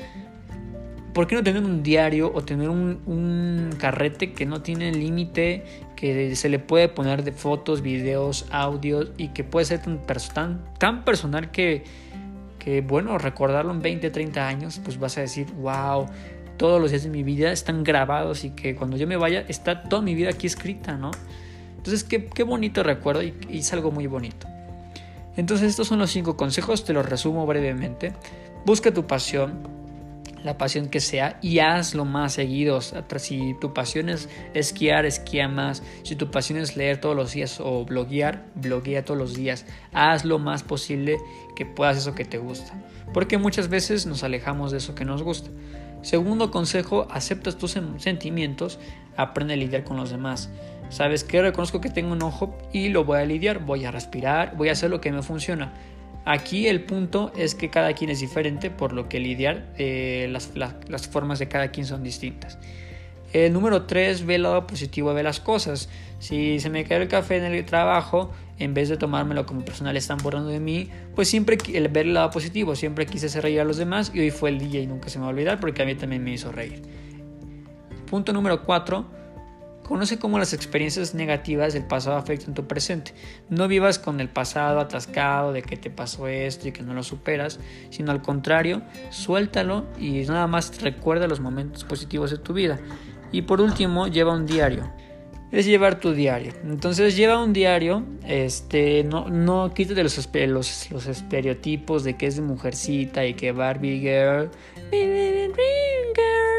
¿por 1.18 1.26
qué 1.26 1.34
no 1.34 1.42
tener 1.42 1.64
un 1.64 1.82
diario 1.82 2.30
o 2.32 2.44
tener 2.44 2.68
un, 2.68 3.74
carrete 3.76 4.34
que 4.34 4.46
no 4.46 4.62
tiene 4.62 4.92
límite, 4.92 5.64
que 5.96 6.36
se 6.36 6.48
le 6.48 6.60
puede 6.60 6.88
poner 6.88 7.24
de 7.24 7.32
fotos, 7.32 7.82
videos, 7.82 8.46
audios 8.52 9.10
y 9.16 9.30
que 9.30 9.42
puede 9.42 9.66
ser 9.66 9.80
tan, 9.80 11.04
personal 11.04 11.50
que, 11.50 11.82
bueno, 12.86 13.18
recordarlo 13.18 13.72
en 13.72 13.82
20, 13.82 14.10
30 14.10 14.46
años, 14.46 14.80
pues 14.84 15.00
vas 15.00 15.18
a 15.18 15.22
decir, 15.22 15.50
wow, 15.54 16.06
todos 16.56 16.80
los 16.80 16.92
días 16.92 17.02
de 17.02 17.10
mi 17.10 17.24
vida 17.24 17.50
están 17.50 17.82
grabados 17.82 18.44
y 18.44 18.50
que 18.50 18.76
cuando 18.76 18.96
yo 18.96 19.08
me 19.08 19.16
vaya 19.16 19.44
está 19.48 19.82
toda 19.82 20.02
mi 20.02 20.14
vida 20.14 20.30
aquí 20.30 20.46
escrita, 20.46 20.96
¿no? 20.96 21.10
Entonces, 21.78 22.04
qué, 22.04 22.26
qué 22.26 22.44
bonito 22.44 22.84
recuerdo 22.84 23.24
y, 23.24 23.34
es 23.50 23.72
algo 23.72 23.90
muy 23.90 24.06
bonito. 24.06 24.46
Entonces, 25.36 25.70
estos 25.70 25.88
son 25.88 25.98
los 25.98 26.12
cinco 26.12 26.36
consejos, 26.36 26.84
te 26.84 26.92
los 26.92 27.04
resumo 27.04 27.44
brevemente. 27.44 28.12
Busca 28.64 28.94
tu 28.94 29.08
pasión, 29.08 29.77
la 30.44 30.58
pasión 30.58 30.88
que 30.88 31.00
sea, 31.00 31.38
y 31.42 31.58
hazlo 31.58 32.04
más 32.04 32.34
seguido. 32.34 32.80
Si 32.80 33.54
tu 33.60 33.74
pasión 33.74 34.08
es 34.08 34.28
esquiar, 34.54 35.06
esquía 35.06 35.48
más. 35.48 35.82
Si 36.02 36.16
tu 36.16 36.30
pasión 36.30 36.58
es 36.58 36.76
leer 36.76 37.00
todos 37.00 37.16
los 37.16 37.32
días 37.32 37.60
o 37.60 37.84
bloguear, 37.84 38.46
bloguea 38.54 39.04
todos 39.04 39.18
los 39.18 39.34
días. 39.34 39.66
Haz 39.92 40.24
lo 40.24 40.38
más 40.38 40.62
posible 40.62 41.18
que 41.56 41.66
puedas 41.66 41.98
eso 41.98 42.14
que 42.14 42.24
te 42.24 42.38
gusta. 42.38 42.72
Porque 43.12 43.38
muchas 43.38 43.68
veces 43.68 44.06
nos 44.06 44.22
alejamos 44.22 44.70
de 44.70 44.78
eso 44.78 44.94
que 44.94 45.04
nos 45.04 45.22
gusta. 45.22 45.50
Segundo 46.02 46.50
consejo, 46.50 47.08
aceptas 47.10 47.58
tus 47.58 47.76
sentimientos, 47.98 48.78
aprende 49.16 49.54
a 49.54 49.56
lidiar 49.56 49.82
con 49.82 49.96
los 49.96 50.10
demás. 50.10 50.48
Sabes 50.90 51.24
que 51.24 51.42
reconozco 51.42 51.80
que 51.80 51.90
tengo 51.90 52.12
un 52.12 52.22
ojo 52.22 52.56
y 52.72 52.88
lo 52.88 53.04
voy 53.04 53.18
a 53.18 53.24
lidiar, 53.24 53.64
voy 53.64 53.84
a 53.84 53.90
respirar, 53.90 54.56
voy 54.56 54.68
a 54.68 54.72
hacer 54.72 54.90
lo 54.90 55.00
que 55.00 55.10
me 55.10 55.22
funciona. 55.22 55.72
Aquí 56.30 56.66
el 56.66 56.82
punto 56.82 57.32
es 57.38 57.54
que 57.54 57.70
cada 57.70 57.94
quien 57.94 58.10
es 58.10 58.20
diferente, 58.20 58.70
por 58.70 58.92
lo 58.92 59.08
que 59.08 59.18
lidiar, 59.18 59.64
eh, 59.78 60.28
las, 60.30 61.08
formas 61.08 61.38
de 61.38 61.48
cada 61.48 61.68
quien 61.68 61.86
son 61.86 62.02
distintas. 62.02 62.58
El 63.32 63.54
número 63.54 63.86
3, 63.86 64.26
ve 64.26 64.34
el 64.34 64.42
lado 64.42 64.66
positivo 64.66 65.14
de 65.14 65.22
las 65.22 65.40
cosas. 65.40 65.88
Si 66.18 66.60
se 66.60 66.68
me 66.68 66.84
cae 66.84 67.00
el 67.00 67.08
café 67.08 67.38
en 67.38 67.44
el 67.44 67.64
trabajo, 67.64 68.30
en 68.58 68.74
vez 68.74 68.90
de 68.90 68.98
tomármelo 68.98 69.46
como 69.46 69.64
personal 69.64 69.96
están 69.96 70.18
borrando 70.18 70.50
de 70.50 70.60
mí, 70.60 70.90
pues 71.14 71.28
siempre 71.28 71.56
el 71.72 71.88
ver 71.88 72.04
el 72.04 72.12
lado 72.12 72.28
positivo, 72.28 72.76
siempre 72.76 73.06
quise 73.06 73.24
hacer 73.24 73.44
reír 73.44 73.60
a 73.60 73.64
los 73.64 73.78
demás 73.78 74.12
y 74.14 74.20
hoy 74.20 74.30
fue 74.30 74.50
el 74.50 74.58
día 74.58 74.82
y 74.82 74.86
nunca 74.86 75.08
se 75.08 75.18
me 75.18 75.22
va 75.22 75.28
a 75.28 75.32
olvidar 75.32 75.60
porque 75.60 75.80
a 75.80 75.86
mí 75.86 75.94
también 75.94 76.22
me 76.22 76.32
hizo 76.32 76.52
reír. 76.52 76.82
Punto 78.10 78.34
número 78.34 78.64
4. 78.64 79.17
Conoce 79.88 80.18
cómo 80.18 80.38
las 80.38 80.52
experiencias 80.52 81.14
negativas 81.14 81.72
del 81.72 81.82
pasado 81.82 82.18
afectan 82.18 82.52
tu 82.52 82.66
presente. 82.66 83.14
No 83.48 83.68
vivas 83.68 83.98
con 83.98 84.20
el 84.20 84.28
pasado 84.28 84.80
atascado 84.80 85.54
de 85.54 85.62
que 85.62 85.78
te 85.78 85.88
pasó 85.88 86.28
esto 86.28 86.68
y 86.68 86.72
que 86.72 86.82
no 86.82 86.92
lo 86.92 87.02
superas, 87.02 87.58
sino 87.88 88.12
al 88.12 88.20
contrario, 88.20 88.82
suéltalo 89.08 89.86
y 89.98 90.20
nada 90.26 90.46
más 90.46 90.82
recuerda 90.82 91.26
los 91.26 91.40
momentos 91.40 91.84
positivos 91.84 92.30
de 92.30 92.36
tu 92.36 92.52
vida. 92.52 92.78
Y 93.32 93.42
por 93.42 93.62
último, 93.62 94.08
lleva 94.08 94.34
un 94.34 94.44
diario. 94.44 94.92
es 95.52 95.64
llevar 95.64 95.98
tu 95.98 96.12
diario. 96.12 96.52
Entonces 96.64 97.16
lleva 97.16 97.42
un 97.42 97.54
diario, 97.54 98.04
este, 98.26 99.04
no, 99.04 99.30
no 99.30 99.72
quítate 99.72 100.02
los, 100.02 100.28
los, 100.34 100.90
los 100.90 101.06
estereotipos 101.06 102.04
de 102.04 102.14
que 102.18 102.26
es 102.26 102.36
de 102.36 102.42
mujercita 102.42 103.24
y 103.24 103.32
que 103.32 103.52
Barbie 103.52 104.00
girl, 104.00 104.50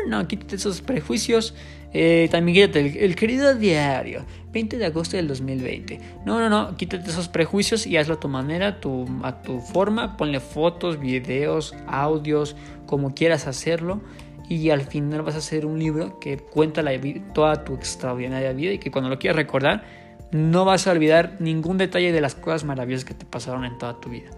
no, 0.07 0.27
quítate 0.27 0.55
esos 0.55 0.81
prejuicios. 0.81 1.53
Eh, 1.93 2.27
también 2.29 2.55
quítate 2.67 3.03
el, 3.03 3.15
querido 3.15 3.55
diario, 3.55 4.25
20 4.51 4.77
de 4.77 4.85
agosto 4.85 5.17
del 5.17 5.27
2020. 5.27 5.99
No, 6.25 6.39
no, 6.39 6.49
no, 6.49 6.77
quítate 6.77 7.09
esos 7.09 7.27
prejuicios 7.27 7.87
y 7.87 7.97
hazlo 7.97 8.15
a 8.15 8.19
tu 8.19 8.27
manera, 8.27 8.79
tu, 8.79 9.07
a 9.23 9.41
tu 9.41 9.59
forma. 9.59 10.17
Ponle 10.17 10.39
fotos, 10.39 10.99
videos, 10.99 11.75
audios, 11.87 12.55
como 12.85 13.13
quieras 13.13 13.47
hacerlo 13.47 14.01
y 14.49 14.71
al 14.71 14.81
final 14.81 15.21
vas 15.21 15.35
a 15.35 15.37
hacer 15.37 15.65
un 15.65 15.77
libro 15.77 16.19
que 16.19 16.37
cuenta 16.37 16.81
la, 16.81 16.91
toda 17.33 17.63
tu 17.63 17.75
extraordinaria 17.75 18.51
vida 18.51 18.73
y 18.73 18.79
que 18.79 18.89
cuando 18.89 19.09
lo 19.09 19.19
quieras 19.19 19.37
recordar 19.37 19.83
no 20.31 20.65
vas 20.65 20.87
a 20.87 20.91
olvidar 20.91 21.37
ningún 21.39 21.77
detalle 21.77 22.11
de 22.11 22.21
las 22.21 22.35
cosas 22.35 22.63
maravillosas 22.63 23.05
que 23.05 23.13
te 23.13 23.25
pasaron 23.25 23.65
en 23.65 23.77
toda 23.77 23.99
tu 23.99 24.09
vida. 24.09 24.29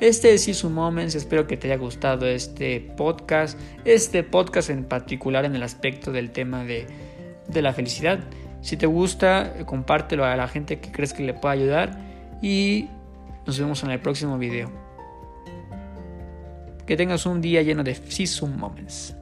Este 0.00 0.32
es 0.32 0.48
Isu 0.48 0.70
Moments, 0.70 1.14
espero 1.14 1.46
que 1.46 1.58
te 1.58 1.66
haya 1.66 1.76
gustado 1.76 2.26
este 2.26 2.80
podcast, 2.80 3.60
este 3.84 4.22
podcast 4.22 4.70
en 4.70 4.84
particular 4.84 5.44
en 5.44 5.54
el 5.54 5.62
aspecto 5.62 6.10
del 6.10 6.30
tema 6.30 6.64
de, 6.64 6.86
de 7.48 7.60
la 7.60 7.74
felicidad. 7.74 8.18
Si 8.62 8.78
te 8.78 8.86
gusta, 8.86 9.52
compártelo 9.66 10.24
a 10.24 10.34
la 10.36 10.48
gente 10.48 10.80
que 10.80 10.90
crees 10.90 11.12
que 11.12 11.22
le 11.22 11.34
pueda 11.34 11.52
ayudar 11.52 12.00
y 12.40 12.88
nos 13.46 13.58
vemos 13.58 13.82
en 13.84 13.90
el 13.90 14.00
próximo 14.00 14.38
video. 14.38 14.72
Que 16.86 16.96
tengas 16.96 17.26
un 17.26 17.42
día 17.42 17.60
lleno 17.60 17.84
de 17.84 17.94
Season 17.94 18.58
Moments. 18.58 19.19